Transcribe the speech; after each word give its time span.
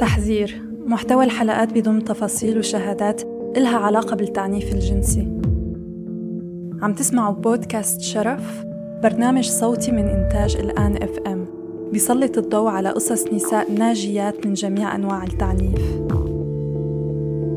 تحذير 0.00 0.62
محتوى 0.86 1.24
الحلقات 1.24 1.72
بضم 1.78 2.00
تفاصيل 2.00 2.58
وشهادات 2.58 3.22
إلها 3.56 3.78
علاقة 3.78 4.16
بالتعنيف 4.16 4.74
الجنسي. 4.74 5.28
عم 6.82 6.92
تسمعوا 6.92 7.34
بودكاست 7.34 8.00
شرف 8.00 8.64
برنامج 9.02 9.44
صوتي 9.44 9.92
من 9.92 10.08
إنتاج 10.08 10.56
الآن 10.56 11.02
إف 11.02 11.18
إم. 11.26 11.46
بيسلط 11.92 12.38
الضوء 12.38 12.70
على 12.70 12.88
قصص 12.88 13.32
نساء 13.32 13.72
ناجيات 13.72 14.46
من 14.46 14.54
جميع 14.54 14.94
أنواع 14.94 15.24
التعنيف. 15.24 16.00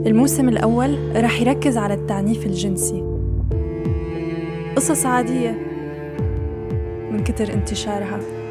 الموسم 0.05 0.49
الأول 0.49 0.97
رح 1.15 1.41
يركز 1.41 1.77
على 1.77 1.93
التعنيف 1.93 2.45
الجنسي. 2.45 3.03
قصص 4.75 5.05
عادية 5.05 5.57
من 7.11 7.23
كتر 7.23 7.53
انتشارها. 7.53 8.42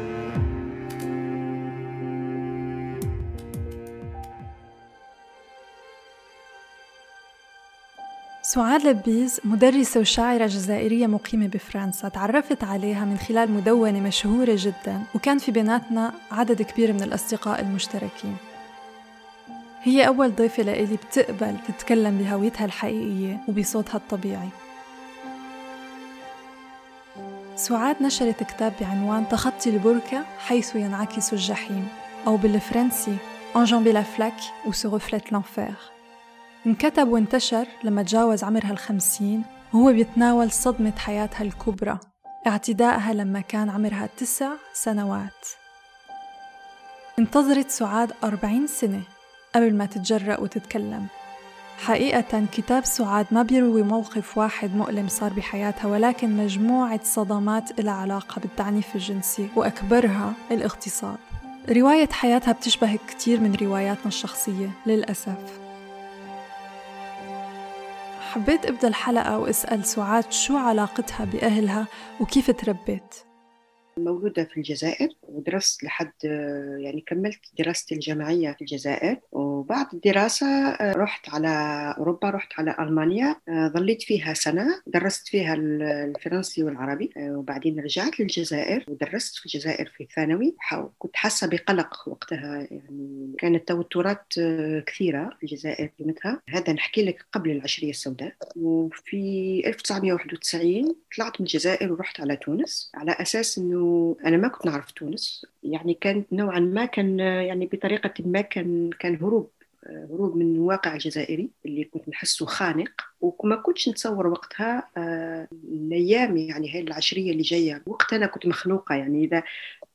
سعاد 8.53 8.87
لبيز 8.87 9.39
مدرسة 9.43 9.99
وشاعرة 9.99 10.47
جزائرية 10.47 11.07
مقيمة 11.07 11.47
بفرنسا 11.47 12.07
تعرفت 12.09 12.63
عليها 12.63 13.05
من 13.05 13.17
خلال 13.17 13.51
مدونة 13.51 13.99
مشهورة 13.99 14.55
جدا 14.57 15.01
وكان 15.15 15.37
في 15.37 15.51
بيناتنا 15.51 16.13
عدد 16.31 16.61
كبير 16.61 16.93
من 16.93 17.03
الأصدقاء 17.03 17.61
المشتركين. 17.61 18.35
هي 19.83 20.07
أول 20.07 20.35
ضيفة 20.35 20.63
لإلي 20.63 20.95
بتقبل 20.95 21.55
تتكلم 21.67 22.17
بهويتها 22.17 22.65
الحقيقية 22.65 23.39
وبصوتها 23.47 23.97
الطبيعي. 23.97 24.49
سعاد 27.55 27.95
نشرت 28.01 28.43
كتاب 28.43 28.73
بعنوان 28.81 29.27
تخطي 29.29 29.69
البركة 29.69 30.23
حيث 30.39 30.75
ينعكس 30.75 31.33
الجحيم 31.33 31.87
أو 32.27 32.37
بالفرنسي 32.37 33.17
Enjamber 33.55 33.93
la 33.93 34.03
flaque 34.03 34.45
reflète 34.65 35.29
l'enfer. 35.29 35.92
انكتب 36.67 37.07
وانتشر 37.07 37.67
لما 37.83 38.03
تجاوز 38.03 38.43
عمرها 38.43 38.71
الخمسين 38.71 39.43
وهو 39.73 39.93
بيتناول 39.93 40.51
صدمة 40.51 40.93
حياتها 40.97 41.41
الكبرى 41.41 41.99
اعتدائها 42.47 43.13
لما 43.13 43.41
كان 43.41 43.69
عمرها 43.69 44.09
تسع 44.17 44.51
سنوات. 44.73 45.47
انتظرت 47.19 47.69
سعاد 47.69 48.11
أربعين 48.23 48.67
سنة 48.67 49.01
قبل 49.55 49.75
ما 49.75 49.85
تتجرأ 49.85 50.39
وتتكلم. 50.39 51.07
حقيقة 51.77 52.45
كتاب 52.53 52.85
سعاد 52.85 53.25
ما 53.31 53.43
بيروي 53.43 53.83
موقف 53.83 54.37
واحد 54.37 54.75
مؤلم 54.75 55.07
صار 55.07 55.33
بحياتها 55.33 55.87
ولكن 55.87 56.37
مجموعة 56.37 56.99
صدمات 57.03 57.79
لها 57.79 57.93
علاقة 57.93 58.39
بالتعنيف 58.39 58.95
الجنسي 58.95 59.49
وأكبرها 59.55 60.33
الاغتصاب. 60.51 61.17
رواية 61.69 62.09
حياتها 62.09 62.51
بتشبه 62.51 62.99
كتير 63.07 63.39
من 63.39 63.55
رواياتنا 63.55 64.07
الشخصية 64.07 64.69
للأسف. 64.85 65.62
حبيت 68.33 68.65
أبدأ 68.65 68.87
الحلقة 68.87 69.37
وأسأل 69.37 69.85
سعاد 69.85 70.31
شو 70.31 70.57
علاقتها 70.57 71.25
بأهلها 71.25 71.87
وكيف 72.19 72.51
تربت 72.51 73.25
مولودة 73.97 74.43
في 74.43 74.57
الجزائر 74.57 75.09
ودرست 75.21 75.83
لحد 75.83 76.11
يعني 76.79 77.03
كملت 77.07 77.39
دراستي 77.59 77.95
الجامعية 77.95 78.51
في 78.51 78.61
الجزائر. 78.61 79.19
وبعد 79.31 79.85
الدراسة 79.93 80.75
رحت 80.81 81.29
على 81.29 81.49
أوروبا 81.97 82.29
رحت 82.29 82.53
على 82.57 82.75
ألمانيا. 82.79 83.35
ظليت 83.49 84.01
فيها 84.01 84.33
سنة 84.33 84.81
درست 84.87 85.27
فيها 85.27 85.53
الفرنسي 85.53 86.63
والعربي. 86.63 87.13
وبعدين 87.17 87.79
رجعت 87.79 88.19
للجزائر 88.19 88.85
ودرست 88.87 89.35
في 89.37 89.45
الجزائر 89.45 89.93
في 89.97 90.03
الثانوي. 90.03 90.55
كنت 90.99 91.15
حاسة 91.15 91.47
بقلق 91.47 92.07
وقتها 92.07 92.67
يعني 92.71 93.33
كانت 93.37 93.67
توترات 93.67 94.33
كثيرة 94.87 95.29
في 95.39 95.43
الجزائر 95.43 95.91
قيمتها 95.99 96.41
هذا 96.49 96.73
نحكي 96.73 97.05
لك 97.05 97.25
قبل 97.31 97.51
العشرية 97.51 97.89
السوداء. 97.89 98.33
وفي 98.55 99.61
1991 99.65 100.95
طلعت 101.17 101.41
من 101.41 101.45
الجزائر 101.47 101.93
ورحت 101.93 102.19
على 102.19 102.35
تونس 102.35 102.91
على 102.95 103.11
أساس 103.11 103.57
أنه 103.57 103.82
أنا 104.25 104.37
ما 104.37 104.47
كنت 104.47 104.65
نعرف 104.65 104.91
تونس. 104.91 105.45
يعني 105.63 105.93
كانت 105.93 106.33
نوعا 106.33 106.59
ما 106.59 106.85
كان 106.85 107.19
يعني 107.19 107.65
بطريقة 107.65 108.13
ما 108.25 108.41
كان 108.41 108.89
كان 108.99 109.15
هروب 109.15 109.49
هروب 109.87 110.37
من 110.37 110.55
الواقع 110.55 110.93
الجزائري 110.93 111.49
اللي 111.65 111.83
كنت 111.83 112.09
نحسه 112.09 112.45
خانق. 112.45 112.91
وما 113.21 113.55
كنتش 113.55 113.89
نتصور 113.89 114.27
وقتها 114.27 114.89
الأيام 115.53 116.37
يعني 116.37 116.73
هاي 116.73 116.79
العشرية 116.79 117.31
اللي 117.31 117.43
جاية. 117.43 117.83
وقتها 117.85 118.17
أنا 118.17 118.25
كنت 118.25 118.45
مخنوقه 118.45 118.95
يعني 118.95 119.23
إذا 119.23 119.43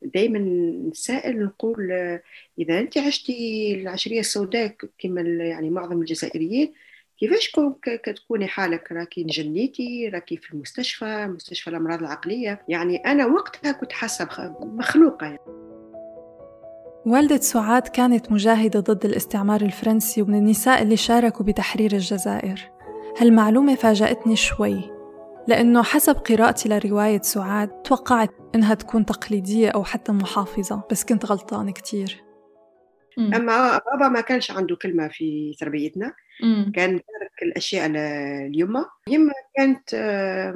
دائما 0.03 0.39
نسائل 0.91 1.45
نقول 1.45 1.93
إذا 2.59 2.79
أنت 2.81 2.99
عشتي 2.99 3.75
العشرية 3.75 4.21
السوداء 4.21 4.75
كما 4.99 5.21
يعني 5.21 5.71
معظم 5.71 6.01
الجزائريين 6.01 6.73
كيفاش 7.19 7.53
كتكوني 7.83 8.47
حالك؟ 8.47 8.93
راكي 8.93 9.25
نجنيتي؟ 9.25 10.09
راكي 10.09 10.37
في 10.37 10.53
المستشفى؟ 10.55 11.27
مستشفى 11.27 11.71
الأمراض 11.71 11.99
العقلية؟ 11.99 12.63
يعني 12.69 12.97
أنا 12.97 13.27
وقتها 13.27 13.73
كنت 13.73 13.93
حاسة 13.93 14.29
مخلوقه 14.61 15.27
يعني. 15.27 15.39
والدة 17.07 17.37
سعاد 17.37 17.89
كانت 17.89 18.33
مجاهدة 18.33 18.81
ضد 18.81 19.05
الاستعمار 19.05 19.61
الفرنسي 19.61 20.23
ومن 20.23 20.39
النساء 20.39 20.83
اللي 20.83 20.97
شاركوا 20.97 21.47
بتحرير 21.47 21.93
الجزائر. 21.93 22.71
هالمعلومة 23.19 23.75
فاجأتني 23.75 24.37
شوي 24.37 24.81
لأنه 25.49 25.83
حسب 25.83 26.15
قراءتي 26.15 26.69
لرواية 26.69 27.21
سعاد 27.23 27.69
توقعت 27.83 28.31
إنها 28.55 28.75
تكون 28.75 29.07
تقليدية 29.07 29.69
أو 29.69 29.85
حتى 29.85 30.13
محافظة 30.13 30.83
بس 30.91 31.05
كنت 31.05 31.27
غلطانة 31.27 31.73
كتير. 31.73 32.25
أما 33.19 33.79
بابا 33.79 34.09
ما 34.09 34.21
كانش 34.21 34.51
عنده 34.51 34.77
كلمة 34.77 35.09
في 35.09 35.57
تربيتنا. 35.61 36.15
كان 36.75 36.91
تارك 36.91 37.43
الأشياء 37.43 37.89
ليما 38.49 38.87
يما 39.09 39.33
كانت 39.57 39.95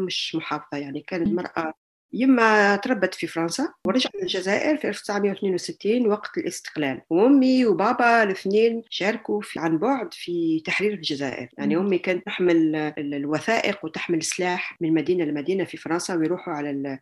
مش 0.00 0.34
محافظة 0.34 0.78
يعني 0.78 1.00
كانت 1.00 1.28
مرأة. 1.28 1.74
يما 2.14 2.76
تربت 2.76 3.14
في 3.14 3.26
فرنسا 3.26 3.68
ورجعت 3.86 4.14
للجزائر 4.14 4.76
في 4.76 4.88
1962 4.88 6.06
وقت 6.06 6.38
الاستقلال. 6.38 7.00
وأمي 7.10 7.66
وبابا 7.66 8.22
الاثنين 8.22 8.82
شاركوا 8.90 9.40
في 9.40 9.60
عن 9.60 9.78
بعد 9.78 10.14
في 10.14 10.60
تحرير 10.60 10.92
الجزائر. 10.92 11.48
يعني 11.58 11.76
أمي 11.76 11.98
كانت 11.98 12.26
تحمل 12.26 12.76
الوثائق 12.98 13.84
وتحمل 13.84 14.22
سلاح 14.22 14.76
من 14.80 14.94
مدينة 14.94 15.24
لمدينة 15.24 15.64
في 15.64 15.76
فرنسا 15.76 16.14
ويروحوا 16.14 16.54
على 16.54 16.70
ال 16.70 16.98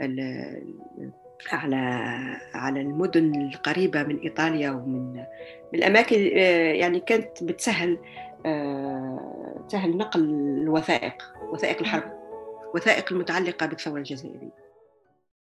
ال 0.00 0.20
على 1.52 1.76
على 2.54 2.80
المدن 2.80 3.34
القريبة 3.34 4.02
من 4.02 4.18
إيطاليا 4.18 4.70
ومن 4.70 5.12
من 5.72 5.78
الأماكن 5.78 6.20
يعني 6.80 7.00
كانت 7.00 7.44
بتسهل 7.44 7.98
سهل 9.68 9.96
نقل 9.96 10.20
الوثائق 10.62 11.14
وثائق 11.52 11.80
الحرب 11.80 12.12
وثائق 12.74 13.12
المتعلقة 13.12 13.66
بالثورة 13.66 13.98
الجزائرية. 13.98 14.64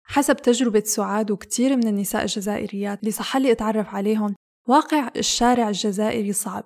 حسب 0.04 0.36
تجربة 0.36 0.84
سعاد 0.86 1.32
وكثير 1.32 1.76
من 1.76 1.88
النساء 1.88 2.22
الجزائريات 2.22 3.00
اللي 3.00 3.12
صح 3.12 3.38
لي 3.38 3.52
أتعرف 3.52 3.96
عليهم 3.96 4.36
واقع 4.68 5.10
الشارع 5.16 5.68
الجزائري 5.68 6.34
صعب 6.34 6.64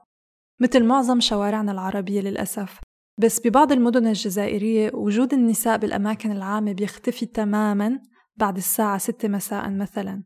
مثل 0.60 0.84
معظم 0.84 1.20
شوارعنا 1.20 1.72
العربية 1.72 2.22
للأسف. 2.22 2.80
بس 3.20 3.48
ببعض 3.48 3.72
المدن 3.72 4.08
الجزائرية 4.08 4.92
وجود 4.94 5.34
النساء 5.34 5.78
بالأماكن 5.78 6.32
العامة 6.32 6.74
بيختفي 6.74 7.26
تماماً 7.26 8.00
بعد 8.38 8.58
الساعة 8.58 8.98
6 8.98 9.28
مساء 9.28 9.70
مثلاً. 9.70 10.24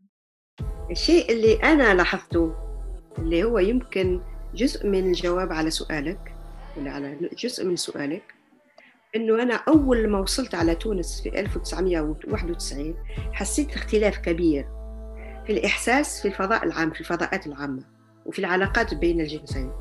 الشيء 0.91 1.31
اللي 1.31 1.55
أنا 1.55 1.93
لاحظته 1.93 2.55
اللي 3.17 3.43
هو 3.43 3.59
يمكن 3.59 4.21
جزء 4.55 4.87
من 4.87 5.07
الجواب 5.07 5.53
على 5.53 5.69
سؤالك 5.69 6.35
ولا 6.77 6.91
على 6.91 7.29
جزء 7.37 7.65
من 7.65 7.75
سؤالك 7.75 8.23
إنه 9.15 9.43
أنا 9.43 9.55
أول 9.67 10.07
ما 10.07 10.19
وصلت 10.19 10.55
على 10.55 10.75
تونس 10.75 11.21
في 11.21 11.39
1991 11.39 12.95
حسيت 13.33 13.73
اختلاف 13.75 14.17
كبير 14.17 14.67
في 15.45 15.51
الإحساس 15.53 16.21
في 16.21 16.27
الفضاء 16.27 16.63
العام 16.63 16.91
في 16.91 16.99
الفضاءات 16.99 17.47
العامة 17.47 17.83
وفي 18.25 18.39
العلاقات 18.39 18.93
بين 18.93 19.21
الجنسين. 19.21 19.71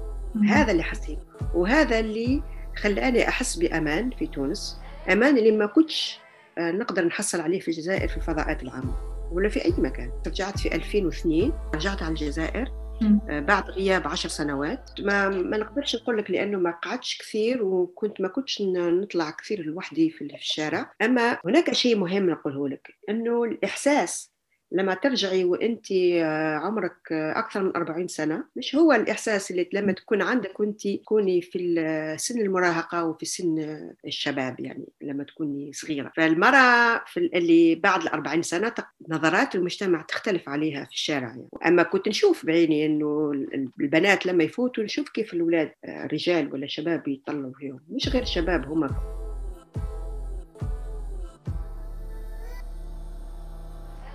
هذا 0.49 0.73
اللي 0.73 0.83
حسيت. 0.83 1.19
وهذا 1.55 1.99
اللي 1.99 2.43
خلاني 2.77 3.29
أحس 3.29 3.57
بأمان 3.57 4.11
في 4.11 4.27
تونس 4.27 4.81
أمان 5.13 5.39
اللي 5.39 5.53
ما 5.53 5.67
كنتش 5.67 6.19
نقدر 6.59 7.05
نحصل 7.05 7.41
عليه 7.41 7.61
في 7.61 7.69
الجزائر 7.69 8.09
في 8.09 8.17
الفضاءات 8.17 8.63
العامة. 8.63 9.11
ولا 9.33 9.49
في 9.49 9.65
أي 9.65 9.75
مكان. 9.79 10.13
رجعت 10.27 10.59
في 10.59 10.75
2002 10.75 11.53
رجعت 11.75 12.03
على 12.03 12.11
الجزائر 12.11 12.81
بعد 13.29 13.71
غياب 13.71 14.09
عشر 14.09 14.29
سنوات. 14.29 14.91
ما 15.01 15.29
ما 15.29 15.57
نقدرش 15.57 15.97
نقول 15.97 16.19
لك 16.19 16.31
لأنه 16.31 16.59
ما 16.59 16.71
قعدتش 16.71 17.19
كثير 17.19 17.63
وكنت 17.63 18.21
ما 18.21 18.29
كنتش 18.29 18.63
نطلع 18.77 19.31
كثير 19.31 19.63
لوحدي 19.63 20.11
في 20.11 20.25
الشارع. 20.25 20.93
أما 21.03 21.39
هناك 21.45 21.73
شيء 21.73 21.97
مهم 21.97 22.31
نقوله 22.31 22.69
لك 22.69 22.89
إنه 23.09 23.45
الإحساس 23.45 24.33
لما 24.73 24.95
ترجعي 24.95 25.45
وانت 25.45 25.93
آه، 25.93 26.57
عمرك 26.57 26.97
آه، 27.13 27.39
أكثر 27.39 27.63
من 27.63 27.77
40 27.77 28.09
سنة 28.09 28.45
مش 28.57 28.75
هو 28.75 28.93
الإحساس 28.93 29.51
اللي 29.51 29.69
لما 29.73 29.93
تكون 29.93 30.23
عندك 30.23 30.61
وانت 30.61 30.89
تكوني 30.89 31.41
في 31.41 32.17
سن 32.19 32.41
المراهقة 32.41 33.05
وفي 33.05 33.27
سن 33.27 33.81
الشباب 34.07 34.61
يعني 34.61 34.85
لما 35.03 35.25
تكوني 35.25 35.73
صغيرة. 35.73 36.13
فالمرأة 36.17 37.03
في 37.07 37.31
اللي 37.35 37.75
بعد 37.75 38.03
ال 38.03 38.09
40 38.09 38.43
سنه 38.43 38.75
نظرات 39.09 39.55
المجتمع 39.55 40.03
تختلف 40.03 40.49
عليها 40.49 40.85
في 40.85 40.93
الشارع 40.93 41.29
يعني. 41.29 41.49
أما 41.67 41.83
كنت 41.83 42.09
نشوف 42.09 42.47
بعيني 42.47 42.87
إنه 42.87 43.33
البنات 43.81 44.27
لما 44.27 44.45
يفوتوا 44.45 44.85
نشوف 44.85 45.09
كيف 45.09 45.35
الأولاد 45.35 45.73
آه، 45.85 46.07
رجال 46.07 46.53
ولا 46.53 46.67
شباب 46.67 47.09
يطلعوا 47.09 47.53
فيهم. 47.59 47.81
مش 47.91 48.09
غير 48.09 48.25
شباب 48.25 48.67
هما 48.67 49.20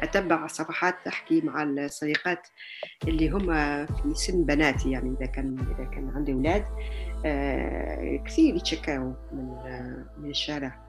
اتبع 0.05 0.47
صفحات 0.47 0.95
تحكي 1.05 1.41
مع 1.41 1.63
الصديقات 1.63 2.47
اللي 3.07 3.29
هم 3.29 3.45
في 3.85 4.13
سن 4.13 4.45
بناتي 4.45 4.91
يعني 4.91 5.15
إذا 5.17 5.25
كان 5.25 5.57
إذا 5.59 5.85
كان 5.85 6.11
عندي 6.15 6.33
أولاد 6.33 6.65
آه، 7.25 8.23
كثير 8.25 8.55
يتشكاوا 8.55 9.13
من 9.31 9.55
من 10.17 10.29
الشارع. 10.29 10.84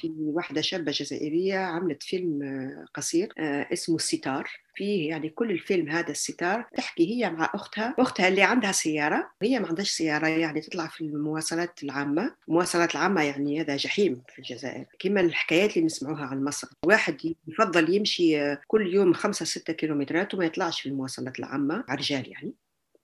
في 0.00 0.12
واحدة 0.18 0.60
شابة 0.60 0.92
جزائرية 0.92 1.58
عملت 1.58 2.02
فيلم 2.02 2.40
قصير 2.94 3.32
اسمه 3.38 3.96
الستار. 3.96 4.50
فيه 4.74 5.08
يعني 5.08 5.28
كل 5.28 5.50
الفيلم 5.50 5.88
هذا 5.88 6.10
الستار 6.10 6.66
تحكي 6.76 7.14
هي 7.14 7.30
مع 7.30 7.50
أختها 7.54 7.94
أختها 7.98 8.28
اللي 8.28 8.42
عندها 8.42 8.72
سيارة. 8.72 9.30
هي 9.42 9.58
ما 9.58 9.68
عندهاش 9.68 9.90
سيارة 9.90 10.26
يعني 10.26 10.60
تطلع 10.60 10.86
في 10.86 11.00
المواصلات 11.00 11.82
العامة. 11.82 12.34
المواصلات 12.48 12.94
العامة 12.94 13.22
يعني 13.22 13.60
هذا 13.60 13.76
جحيم 13.76 14.22
في 14.28 14.38
الجزائر. 14.38 14.84
كما 14.98 15.20
الحكايات 15.20 15.76
اللي 15.76 15.86
نسمعوها 15.86 16.24
عن 16.24 16.44
مصر 16.44 16.68
واحد 16.84 17.34
يفضل 17.48 17.94
يمشي 17.94 18.56
كل 18.56 18.94
يوم 18.94 19.12
خمسة 19.12 19.44
ستة 19.44 19.72
كيلومترات 19.72 20.34
وما 20.34 20.44
يطلعش 20.44 20.80
في 20.80 20.88
المواصلات 20.88 21.38
العامة 21.38 21.84
رجال 21.90 22.28
يعني. 22.32 22.52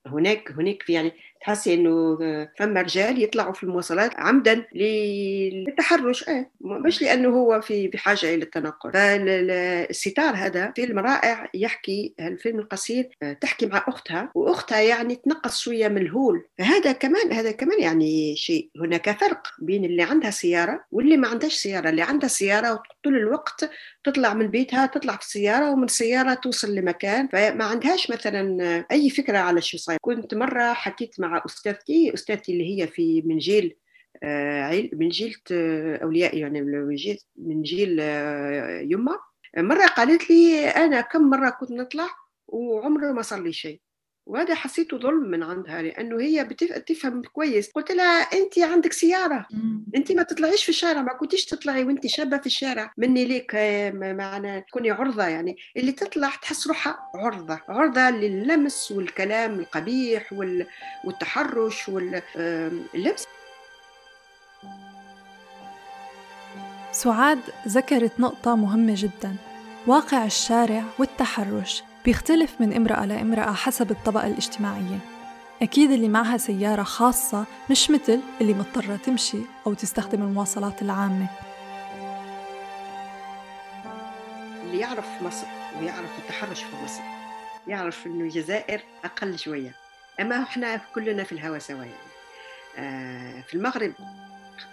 هناك 0.07 0.53
هناك 0.53 0.91
يعني 0.91 1.13
تحسي 1.43 1.75
إنه 1.75 2.19
فما 2.59 2.83
رجال 2.83 3.23
يطلعوا 3.23 3.53
في 3.53 3.63
المواصلات 3.63 4.11
عمدا 4.17 4.67
للتحرش. 4.75 6.29
إيه 6.29 6.51
مش 6.61 7.03
لأنه 7.03 7.29
هو 7.29 7.61
في 7.61 7.89
بحاجه 7.89 8.35
إلى 8.35 8.45
التنقل. 8.45 8.93
فالستار 8.93 10.35
هذا 10.35 10.73
فيلم 10.77 10.99
رائع 10.99 11.51
يحكي 11.55 12.15
الفيلم 12.21 12.59
القصير 12.59 13.09
تحكي 13.41 13.67
مع 13.67 13.85
أختها 13.89 14.31
وأختها 14.35 14.81
يعني 14.81 15.17
تنقص 15.17 15.61
شوية 15.61 15.89
من 15.89 16.03
الهول. 16.03 16.47
فهذا 16.59 16.93
كمان 16.93 17.33
هذا 17.33 17.51
كمان 17.51 17.81
يعني 17.81 18.37
شيء. 18.37 18.71
هناك 18.81 19.11
فرق 19.11 19.47
بين 19.59 19.85
اللي 19.85 20.03
عندها 20.03 20.31
سيارة 20.31 20.85
واللي 20.91 21.17
ما 21.17 21.29
عندهاش 21.29 21.55
سيارة. 21.55 21.89
اللي 21.89 22.03
عندها 22.03 22.29
سيارة 22.29 22.83
طول 23.05 23.17
الوقت 23.17 23.71
تطلع 24.05 24.35
من 24.35 24.47
بيتها 24.47 24.87
تطلع 24.87 25.17
في 25.17 25.23
السيارة 25.23 25.71
ومن 25.71 25.85
السيارة 25.85 26.35
توصل 26.35 26.75
لمكان. 26.75 27.29
فما 27.29 27.65
عندهاش 27.65 28.11
مثلا 28.11 28.85
أي 28.91 29.11
فكرة 29.11 29.39
على 29.39 29.61
شو 29.61 29.77
صاير. 29.77 29.99
كنت 30.01 30.35
مرة 30.35 30.73
حكيت 30.73 31.21
مع 31.21 31.32
مع 31.33 31.43
أستاذتي 31.47 32.15
أستاذتي 32.15 32.53
اللي 32.53 32.83
هي 32.83 32.87
في 32.87 33.23
من 33.23 33.39
جيل 33.39 33.77
آه، 34.23 34.89
من 34.93 35.09
جيل 35.09 35.37
آه، 35.53 35.97
أولياء 35.97 36.37
يعني 36.37 36.63
من 36.63 36.95
جيل 36.95 37.19
من 37.37 37.63
جيل 37.63 37.99
آه، 38.01 38.81
يما. 38.81 39.19
مرة 39.57 39.87
قالت 39.87 40.31
لي 40.31 40.69
أنا 40.69 41.01
كم 41.01 41.31
مرة 41.31 41.51
كنت 41.51 41.71
نطلع 41.71 42.09
وعمره 42.49 43.13
ما 43.13 43.23
صار 43.23 43.43
لي 43.43 43.53
شيء. 43.53 43.81
وهذا 44.27 44.55
حسيته 44.55 44.99
ظلم 44.99 45.31
من 45.31 45.43
عندها 45.43 45.83
لأنه 45.83 46.21
هي 46.21 46.45
بتفهم 46.45 47.23
كويس. 47.23 47.71
قلت 47.71 47.93
لها 47.93 48.21
انت 48.23 48.59
عندك 48.59 48.93
سيارة. 48.93 49.47
انت 49.97 50.13
ما 50.13 50.23
تطلعيش 50.23 50.63
في 50.63 50.69
الشارع 50.69 51.03
ما 51.03 51.13
كنتيش 51.13 51.45
تطلعي 51.45 51.85
وانت 51.85 52.07
شابة 52.07 52.39
في 52.39 52.47
الشارع. 52.47 52.93
مني 52.99 53.25
ليك 53.25 53.55
معنا 53.95 54.61
تكوني 54.61 54.91
عرضة 54.91 55.27
يعني. 55.27 55.57
اللي 55.77 55.93
تطلع 55.93 56.29
تحس 56.43 56.67
روحها 56.67 57.11
عرضة 57.15 57.61
عرضة 57.69 58.11
لللمس 58.11 58.93
والكلام 58.93 59.61
القبيح 59.61 60.33
والتحرش 61.05 61.89
واللبس 61.89 63.27
سعاد 66.93 67.39
ذكرت 67.69 68.21
نقطة 68.21 68.57
مهمة 68.57 68.95
جدا 68.97 69.37
واقع 69.87 70.25
الشارع 70.25 70.85
والتحرش. 70.99 71.83
بيختلف 72.05 72.61
من 72.61 72.73
امرأة 72.73 73.07
لامرأة 73.07 73.53
حسب 73.53 73.91
الطبقة 73.91 74.27
الاجتماعية. 74.27 74.99
أكيد 75.63 75.91
اللي 75.91 76.09
معها 76.09 76.37
سيارة 76.37 76.83
خاصة 76.83 77.45
مش 77.71 77.91
مثل 77.91 78.21
اللي 78.41 78.55
مضطرة 78.55 78.97
تمشي 78.97 79.39
أو 79.67 79.75
تستخدم 79.75 80.23
المواصلات 80.23 80.83
العامة. 80.83 81.27
اللي 84.63 84.79
يعرف 84.79 85.23
مصر 85.23 85.47
ويعرف 85.81 86.19
التحرش 86.19 86.63
في 86.63 86.77
مصر 86.85 87.03
يعرف 87.69 88.07
إنه 88.07 88.25
الجزائر 88.25 88.81
أقل 89.05 89.39
شوية. 89.39 89.75
أما 90.21 90.43
إحنا 90.43 90.81
كلنا 90.95 91.25
في 91.25 91.33
الهوا 91.33 91.59
سوا 91.59 91.77
يعني. 91.85 92.13
آه 92.79 93.41
في 93.41 93.55
المغرب 93.55 93.93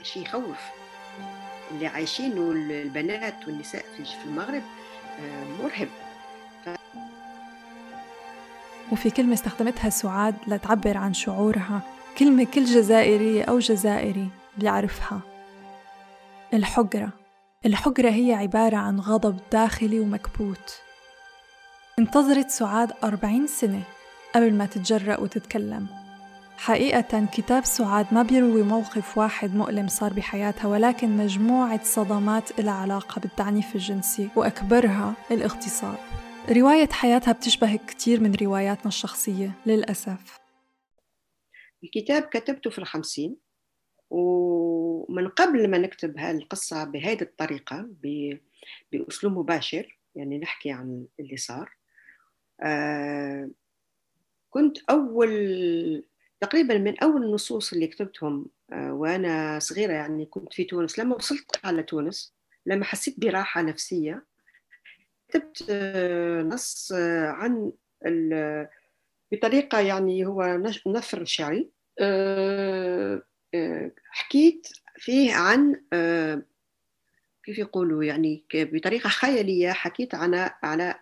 شيء 0.04 0.24
يخوف. 0.24 0.58
اللي 1.72 1.88
عايشينه 1.88 2.52
البنات 2.52 3.48
والنساء 3.48 3.86
في 3.98 4.26
المغرب 4.26 4.64
آه 5.20 5.44
مرهب 5.64 5.88
وفي 8.92 9.10
كلمة 9.10 9.34
استخدمتها 9.34 9.90
سعاد 9.90 10.36
لتعبر 10.48 10.98
عن 10.98 11.14
شعورها. 11.14 11.82
كلمة 12.18 12.44
كل 12.44 12.66
جزائرية 12.66 13.44
أو 13.44 13.60
جزائري 13.60 14.30
بيعرفها. 14.58 15.20
الحجرة. 16.54 17.10
الحجرة 17.66 18.10
هي 18.10 18.34
عبارة 18.34 18.78
عن 18.78 19.00
غضب 19.00 19.38
داخلي 19.52 20.00
ومكبوت. 20.00 20.82
انتظرت 22.00 22.50
سعاد 22.50 22.92
أربعين 23.04 23.48
سنة 23.48 23.82
قبل 24.36 24.54
ما 24.54 24.66
تتجرأ 24.66 25.20
وتتكلم. 25.20 25.88
حقيقة 26.58 27.26
كتاب 27.34 27.66
سعاد 27.66 28.06
ما 28.12 28.24
بيروي 28.24 28.64
موقف 28.64 29.18
واحد 29.18 29.56
مؤلم 29.56 29.88
صار 29.88 30.14
بحياتها 30.14 30.68
ولكن 30.68 31.18
مجموعة 31.18 31.84
صدمات 31.84 32.60
لها 32.60 32.74
علاقة 32.74 33.20
بالتعنيف 33.22 33.76
الجنسي 33.76 34.30
وأكبرها 34.36 35.14
الاغتصاب. 35.32 35.98
رواية 36.52 36.88
حياتها 36.88 37.32
بتشبه 37.32 37.76
كتير 37.76 38.20
من 38.20 38.36
رواياتنا 38.36 38.88
الشخصية 38.88 39.52
للأسف. 39.66 40.40
الكتاب 41.84 42.24
كتبته 42.24 42.70
في 42.70 42.80
الخمسين 42.80 43.36
ومن 44.10 45.28
قبل 45.28 45.70
ما 45.70 45.78
نكتب 45.78 46.18
هالقصة 46.18 46.84
بهذه 46.84 47.22
الطريقة 47.22 47.90
بأسلوب 48.92 49.34
مباشر 49.34 49.98
يعني 50.16 50.38
نحكي 50.38 50.72
عن 50.72 51.06
اللي 51.20 51.38
صار. 51.38 51.72
آه 52.62 53.50
كنت 54.50 54.78
أول 54.90 56.04
تقريبا 56.42 56.78
من 56.78 57.00
أول 57.00 57.24
النصوص 57.26 57.74
اللي 57.74 57.88
كتبتهم 57.88 58.46
آه 58.74 58.94
وأنا 58.94 59.60
صغيرة 59.60 59.94
يعني 59.94 60.26
كنت 60.26 60.54
في 60.54 60.64
تونس. 60.64 61.00
لما 61.00 61.16
وصلت 61.16 61.60
على 61.66 61.84
تونس 61.84 62.34
لما 62.66 62.86
حسيت 62.86 63.20
براحة 63.20 63.62
نفسية 63.62 64.26
كتبت 65.30 65.66
آه، 65.70 66.42
نص 66.42 66.92
آه، 66.96 67.28
عن 67.28 67.72
بطريقة 69.32 69.80
يعني 69.80 70.26
هو 70.26 70.62
نثر 70.88 71.26
شعري. 71.26 71.70
آه، 72.00 73.22
حكيت 74.12 74.68
فيه 74.98 75.34
عن 75.34 75.76
كيف 77.44 77.58
يقولوا 77.58 78.04
يعني 78.04 78.46
بطريقة 78.54 79.10
خيالية 79.10 79.72
حكيت 79.72 80.16
عن 80.16 80.50
على 80.64 80.96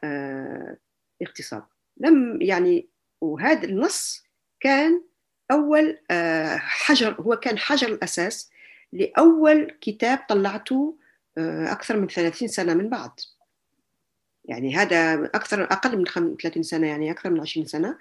اغتصاب 1.22 1.66
لم 1.98 2.42
يعني 2.42 2.90
وهذا 3.22 3.63
النص 3.66 4.24
كان 4.60 5.04
أول 5.52 6.00
حجر 6.58 7.16
هو 7.22 7.36
كان 7.36 7.58
حجر 7.58 7.88
الأساس 7.88 8.52
لأول 8.94 9.78
كتاب 9.82 10.20
طلعته 10.30 10.98
أكثر 11.68 11.98
من 11.98 12.08
30 12.08 12.48
سنة 12.48 12.74
من 12.74 12.90
بعد. 12.90 13.12
يعني 14.48 14.75
هذا 14.75 15.25
أكثر 15.25 15.63
أقل 15.63 15.98
من 15.98 16.06
30 16.38 16.63
سنة 16.63 16.88
يعني 16.88 17.12
أكثر 17.12 17.30
من 17.30 17.42
20 17.42 17.66
سنة. 17.66 17.98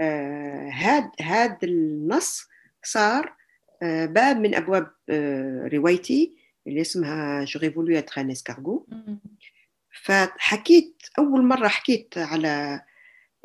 هذا 0.00 1.10
آه 1.20 1.22
هذا 1.22 1.58
النص 1.62 2.48
صار 2.82 3.34
آه 3.82 4.06
باب 4.06 4.36
من 4.36 4.54
أبواب 4.54 4.90
آه 5.08 5.68
روايتي 5.72 6.36
اللي 6.66 6.80
اسمها 6.80 7.44
J'aurais 7.44 7.60
voulu 7.60 7.98
être 7.98 8.20
un 8.20 8.30
escargot 8.30 8.86
فحكيت 10.02 11.02
أول 11.18 11.42
مرة 11.42 11.68
حكيت 11.68 12.18
على 12.18 12.80